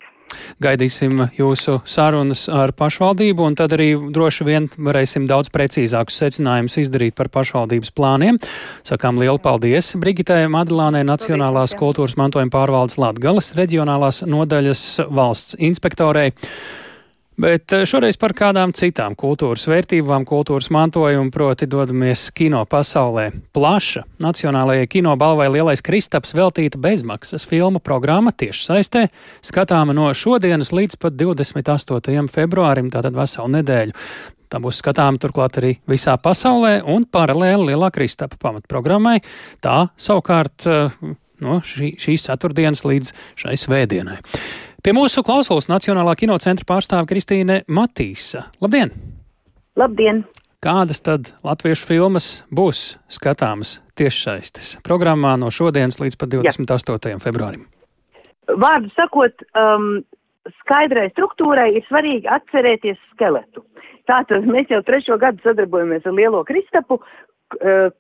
Gaidīsim 0.64 1.20
jūsu 1.36 1.76
sarunas 1.88 2.46
ar 2.50 2.72
pašvaldību, 2.76 3.44
un 3.46 3.57
tad 3.59 3.74
arī 3.76 3.92
droši 4.16 4.46
vien 4.48 4.68
varēsim 4.74 5.28
daudz 5.30 5.52
precīzākus 5.55 6.16
secinājumus 6.22 6.78
izdarīt 6.82 7.16
par 7.18 7.30
pašvaldības 7.34 7.92
plāniem. 7.94 8.40
Sakām 8.86 9.20
lielu 9.22 9.38
paldies 9.42 9.92
Brigitai 10.00 10.44
Madilānai, 10.52 11.05
Nacionālās 11.07 11.76
kultūras 11.78 12.16
mantojuma 12.20 12.55
pārvaldes 12.55 12.98
Latgales 13.02 13.52
reģionālās 13.59 14.24
nodaļas 14.26 14.86
valsts 15.11 15.61
inspektorei. 15.61 16.32
Bet 17.41 17.72
eh, 17.74 17.82
šoreiz 17.89 18.14
par 18.20 18.30
kādām 18.37 18.70
citām 18.76 19.16
kultūras 19.18 19.66
vērtībām, 19.66 20.22
kultūras 20.28 20.68
mantojumu, 20.74 21.32
proti 21.35 21.66
dodamies 21.66 22.28
kino 22.37 22.61
pasaulē. 22.70 23.30
Plaša 23.55 24.05
Nacionālajai 24.22 24.87
kino 24.91 25.16
balvai 25.18 25.49
Lielais 25.51 25.82
Kristaps 25.82 26.35
veltīta 26.37 26.78
bezmaksas 26.78 27.47
filmu 27.51 27.82
programma 27.82 28.30
tieši 28.30 28.68
saistē, 28.68 29.03
skatāma 29.43 29.97
no 29.97 30.07
šodienas 30.14 30.70
līdz 30.76 31.01
pat 31.03 31.18
28. 31.18 32.30
februārim, 32.30 32.93
tātad 32.95 33.18
veselu 33.18 33.51
nedēļu. 33.57 33.99
Tā 34.55 34.61
būs 34.62 34.78
skatāma 34.78 35.18
turklāt 35.18 35.59
arī 35.59 35.72
visā 35.91 36.14
pasaulē 36.22 36.76
un 36.87 37.09
paralēli 37.11 37.72
Lielā 37.72 37.91
Kristapa 37.91 38.39
pamatprogrammai. 38.39 39.18
Tā 39.64 39.89
savukārt 39.99 40.68
eh, 40.70 40.95
no 41.43 41.59
šī, 41.64 41.95
šīs 42.01 42.28
ceturtdienas 42.28 42.85
līdz 42.87 43.12
šai 43.41 43.57
svētdienai. 43.59 44.20
Pie 44.85 44.93
mūsu 44.93 45.24
klausulas 45.24 45.70
Nacionālā 45.72 46.12
kinocentra 46.20 46.66
pārstāve 46.68 47.09
Kristīne 47.09 47.62
Matīsa. 47.72 48.47
Labdien! 48.61 48.93
Labdien! 49.80 50.24
Kādas 50.64 51.03
tad 51.05 51.35
latviešu 51.45 51.89
filmas 51.91 52.26
būs 52.53 52.95
skatāmas 53.12 53.78
tiešsaistes 54.01 54.78
programmā 54.87 55.35
no 55.41 55.51
šodienas 55.53 56.01
līdz 56.01 56.16
pat 56.20 56.30
28. 56.32 57.11
Jā. 57.12 57.18
februārim? 57.20 57.66
Vārdu 58.61 58.89
sakot, 58.97 59.45
um, 59.61 60.03
skaidrai 60.62 61.11
struktūrai 61.12 61.70
ir 61.76 61.85
svarīgi 61.89 62.28
atcerēties 62.32 63.01
skeletu. 63.12 63.64
Tātad 64.09 64.45
mēs 64.49 64.72
jau 64.72 64.82
trešo 64.85 65.16
gadu 65.20 65.41
sadarbojamies 65.45 66.05
ar 66.09 66.16
Lielo 66.16 66.43
Kristapu, 66.49 67.01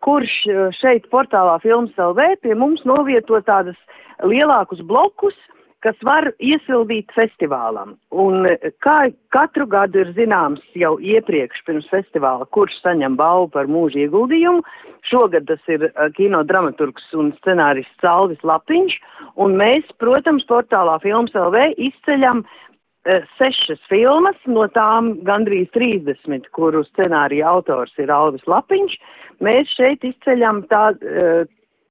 kurš 0.04 0.32
šeit 0.80 1.08
portālā 1.12 1.58
Films 1.62 1.92
LV 2.00 2.40
pie 2.42 2.54
mums 2.58 2.84
novieto 2.88 3.40
tādas 3.46 3.76
lielākus 4.24 4.80
blokus, 4.86 5.34
kas 5.84 5.96
var 6.06 6.30
iesildīt 6.40 7.12
festivālam. 7.12 7.94
Un 8.08 8.48
e, 8.48 8.56
kā 8.84 9.10
katru 9.34 9.66
gadu 9.68 10.00
ir 10.00 10.14
zināms 10.16 10.62
jau 10.80 10.94
iepriekš 10.96 11.60
pirms 11.66 11.88
festivāla, 11.92 12.48
kurš 12.56 12.78
saņem 12.80 13.18
balvu 13.20 13.50
par 13.52 13.68
mūža 13.68 14.06
ieguldījumu, 14.06 14.64
šogad 15.10 15.46
tas 15.50 15.60
ir 15.68 15.90
kino 16.16 16.40
dramaturgs 16.48 17.10
un 17.20 17.34
scenārists 17.42 18.08
Alvis 18.08 18.40
Lapiņš, 18.48 18.96
un 19.44 19.58
mēs, 19.60 19.84
protams, 20.00 20.46
portālā 20.48 20.96
Films 21.04 21.36
LV 21.36 21.74
izceļam 21.90 22.44
sešas 23.38 23.80
filmas, 23.90 24.36
no 24.48 24.64
tām 24.72 25.14
gandrīz 25.26 25.68
30, 25.76 26.48
kuru 26.56 26.84
scenārija 26.88 27.50
autors 27.50 27.92
ir 28.00 28.12
Alvis 28.12 28.46
Lapiņš. 28.48 28.96
Mēs 29.44 29.72
šeit 29.76 30.04
izceļam 30.08 30.62
tā 30.70 30.86
uh, 30.94 31.44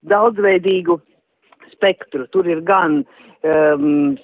daudzveidīgu 0.10 0.98
spektru. 1.74 2.26
Tur 2.34 2.48
ir 2.50 2.64
gan 2.66 3.04
um, 3.44 4.16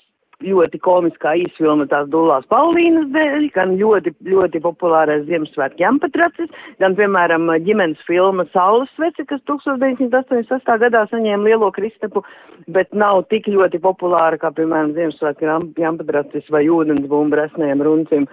ļoti 0.43 0.79
komiskā 0.83 1.33
īsfilma 1.43 1.87
tās 1.91 2.07
Dulās 2.11 2.45
Paulīnas 2.51 3.09
dēļ, 3.13 3.47
gan 3.55 3.75
ļoti, 3.79 4.13
ļoti 4.29 4.61
populārais 4.63 5.25
Ziemassvētku 5.27 5.83
jampatracis, 5.83 6.51
gan, 6.79 6.95
piemēram, 6.99 7.49
ģimenes 7.65 8.01
filma 8.07 8.45
Saules 8.53 8.91
svece, 8.95 9.25
kas 9.29 9.43
1986. 9.49 10.73
gadā 10.83 11.05
saņēma 11.11 11.49
lielo 11.49 11.71
kristapu, 11.75 12.23
bet 12.71 12.93
nav 12.93 13.25
tik 13.33 13.49
ļoti 13.51 13.81
populāra 13.83 14.39
kā, 14.39 14.53
piemēram, 14.55 14.95
Ziemassvētku 14.97 15.81
jampatracis 15.81 16.51
vai 16.53 16.65
ūdens 16.71 17.09
bumba 17.11 17.43
resnējiem 17.43 17.83
runcim. 17.87 18.29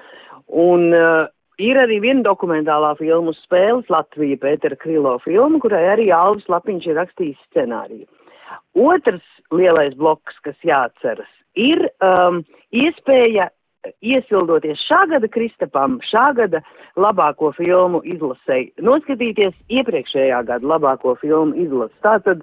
Un 0.46 0.92
uh, 0.94 1.26
ir 1.58 1.78
arī 1.80 1.98
viena 2.04 2.22
dokumentālā 2.26 2.94
filmu 3.00 3.34
spēles 3.34 3.88
Latvija 3.92 4.38
Pētera 4.42 4.78
Krilo 4.78 5.16
filma, 5.24 5.58
kurai 5.62 5.82
arī 5.94 6.10
Alvis 6.14 6.46
Lapiņš 6.52 6.90
ir 6.90 7.00
rakstījis 7.00 7.48
scenāriju. 7.50 8.06
Otrs 8.76 9.24
lielais 9.54 9.94
bloks, 9.98 10.36
kas 10.44 10.56
jāatceras, 10.66 11.30
ir 11.56 11.88
um, 12.04 12.42
iespēja 12.72 13.50
iesildoties 14.02 14.80
šā 14.88 15.02
gada 15.12 15.28
Kristapam, 15.30 15.98
šā 16.06 16.30
gada 16.38 16.62
labāko 16.98 17.52
filmu 17.56 18.02
izlasēji, 18.06 18.72
noskatīties 18.82 19.54
iepriekšējā 19.70 20.42
gada 20.48 20.72
labāko 20.74 21.14
filmu 21.20 21.54
izlases. 21.60 21.96
Tātad 22.04 22.42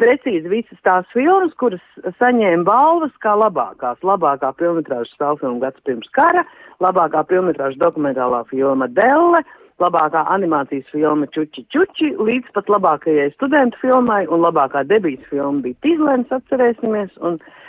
precīzi 0.00 0.50
visas 0.50 0.80
tās 0.86 1.08
filmas, 1.14 1.54
kuras 1.60 1.82
saņēma 2.20 2.66
balvas 2.66 3.14
kā 3.24 3.34
labākās. 3.38 4.00
Labākā 4.04 4.52
filmetrāža 4.60 5.12
stāvfilma 5.14 5.62
gads 5.66 5.84
pirms 5.86 6.10
kara, 6.16 6.44
labākā 6.84 7.24
filmetrāža 7.30 7.80
dokumentālā 7.80 8.44
filma 8.50 8.90
Delle, 8.90 9.44
labākā 9.82 10.24
animācijas 10.34 10.86
filma 10.92 11.26
Čuči 11.34 11.64
Čuči, 11.72 12.14
līdz 12.18 12.52
pat 12.54 12.70
labākajai 12.70 13.32
studentu 13.34 13.80
filmai, 13.82 14.24
un 14.26 14.42
labākā 14.44 14.84
debijas 14.86 15.24
filma 15.30 15.64
bija 15.64 15.80
Tīzlēns, 15.86 16.34
atcerēsimies, 16.34 17.14
un 17.22 17.38
tā 17.42 17.62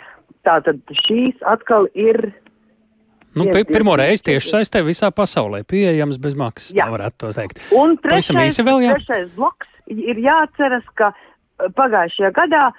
tad 0.46 0.96
šīs 1.06 1.42
atkal 1.46 1.90
ir. 1.94 2.32
Nu, 3.36 3.50
pirmo 3.52 3.98
reizi 4.00 4.30
tieši 4.30 4.54
saistē 4.54 4.80
visā 4.86 5.10
pasaulē 5.12 5.66
pieejams 5.68 6.20
bez 6.24 6.38
maksas, 6.40 6.72
jā. 6.72 6.86
tā 6.86 6.94
varētu 6.94 7.20
to 7.20 7.32
teikt. 7.36 7.60
Un 7.76 7.98
trešais, 8.00 8.62
vēl, 8.64 8.86
jā? 8.86 8.96
trešais 8.96 9.34
bloks 9.36 9.68
ir 9.92 10.22
jāatceras, 10.24 10.86
ka 10.96 11.12
pagājušajā 11.76 12.32
gadā 12.36 12.70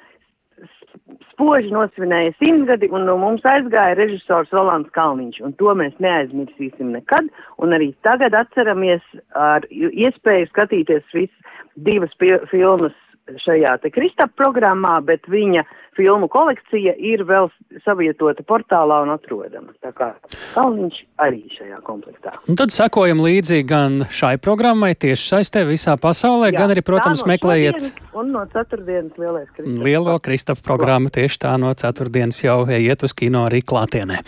spoži 1.36 1.68
nosvinēja 1.74 2.32
simtgadi, 2.40 2.88
un 2.88 3.04
no 3.08 3.18
mums 3.20 3.44
aizgāja 3.44 3.98
režisors 3.98 4.52
Rolands 4.56 4.88
Kalniņš, 4.96 5.42
un 5.44 5.52
to 5.60 5.74
mēs 5.76 5.96
neaizmirsīsim 6.00 6.94
nekad, 6.94 7.28
un 7.60 7.76
arī 7.76 7.90
tagad 8.06 8.34
atceramies 8.38 9.04
ar 9.36 9.66
iespēju 9.70 10.48
skatīties 10.48 11.04
visas 11.12 11.58
divas 11.76 12.16
filmas 12.50 12.96
šajā 13.42 13.76
te 13.82 13.90
Kristap 13.94 14.34
programmā, 14.38 14.98
bet 15.04 15.26
viņa 15.30 15.64
filmu 15.96 16.28
kolekcija 16.30 16.94
ir 17.00 17.24
vēl 17.26 17.48
savietota 17.84 18.44
portālā 18.46 19.00
un 19.06 19.14
atrodama. 19.14 19.72
Tā 19.82 19.92
kā 19.96 20.12
Kalniņš 20.54 21.00
arī 21.24 21.42
šajā 21.56 21.80
komplektā. 21.86 22.36
Un 22.50 22.58
tad 22.60 22.74
sekojam 22.74 23.22
līdzi 23.24 23.62
gan 23.68 24.02
šai 24.12 24.36
programmai 24.42 24.92
tieši 24.94 25.32
saistē 25.32 25.64
visā 25.68 25.96
pasaulē, 26.00 26.52
Jā, 26.52 26.60
gan 26.60 26.76
arī, 26.76 26.84
protams, 26.86 27.24
no 27.24 27.32
meklējiet. 27.32 27.90
Un 28.16 28.32
no 28.36 28.44
ceturtdienas 28.52 29.18
lielais 29.20 29.50
Kristap. 29.56 29.84
Lielo 29.88 30.16
Kristap 30.22 30.62
programmu 30.66 31.12
tieši 31.12 31.42
tā 31.48 31.56
no 31.60 31.72
ceturtdienas 31.76 32.42
jau 32.44 32.62
iet 32.68 33.04
uz 33.06 33.16
kino 33.16 33.46
arī 33.48 33.64
klātienē. 33.66 34.22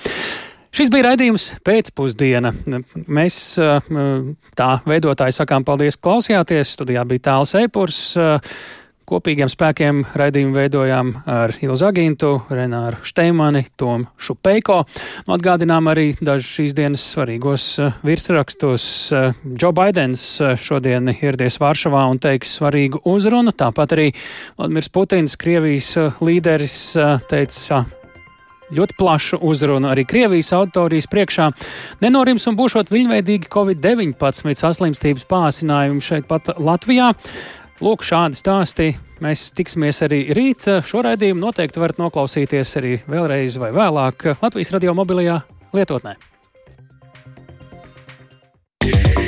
Šis 0.79 0.91
bija 0.93 1.09
raidījums 1.09 1.47
pēcpusdiena. 1.65 2.53
Mēs 3.09 3.39
tā 4.59 4.69
veidotāji 4.89 5.39
sakām 5.39 5.65
paldies, 5.67 5.97
klausījāties. 5.97 6.75
Studijā 6.77 7.07
bija 7.09 7.25
tāls 7.31 7.55
eipurs. 7.59 8.03
Kopīgiem 9.09 9.49
spēkiem 9.49 10.03
raidījumu 10.21 10.53
veidojām 10.53 11.13
ar 11.33 11.55
Ilzu 11.65 11.87
Agintu, 11.89 12.33
Renāru 12.53 13.01
Šteimani, 13.09 13.63
Tomu 13.81 14.11
Šupeiko. 14.21 14.83
Nu, 15.25 15.33
atgādinām 15.39 15.89
arī 15.89 16.11
dažus 16.21 16.51
šīs 16.59 16.77
dienas 16.77 17.07
svarīgos 17.15 17.67
virsrakstus. 18.05 18.89
Džo 19.49 19.73
Baidens 19.73 20.27
šodien 20.61 21.09
ieradies 21.15 21.57
Varšavā 21.63 22.05
un 22.13 22.21
teiks 22.21 22.59
svarīgu 22.61 23.01
uzrunu. 23.09 23.57
Tāpat 23.57 23.97
arī 23.97 24.11
Vladimirs 24.59 24.93
Putins, 24.93 25.39
Krievijas 25.41 25.95
līderis, 26.21 26.77
teica 27.33 27.87
ļoti 28.75 28.97
plašu 28.99 29.39
uzrunu 29.49 29.89
arī 29.89 30.05
Krievijas 30.09 30.53
auditorijas 30.57 31.09
priekšā. 31.09 31.49
Nenorims 32.05 32.45
un 32.51 32.59
būšot 32.59 32.93
viļņveidīgi 32.93 33.49
Covid-19 33.53 34.61
saslimstības 34.61 35.25
pāsinājumi 35.31 36.05
šeit 36.05 36.29
pat 36.29 36.53
Latvijā. 36.61 37.15
Lūk, 37.79 38.03
šādi 38.03 38.35
stāsti. 38.35 38.89
Mēs 39.23 39.53
tiksimies 39.55 40.03
arī 40.07 40.25
rīt. 40.35 40.67
Šo 40.87 41.03
raidījumu 41.07 41.45
noteikti 41.45 41.83
varat 41.83 42.01
noklausīties 42.03 42.75
arī 42.81 42.97
vēlreiz 43.07 43.59
vai 43.63 43.71
vēlāk 43.77 44.33
Latvijas 44.43 44.75
radio 44.75 44.97
mobilajā 44.99 45.41
lietotnē. 45.77 46.17
Yeah. 48.89 49.28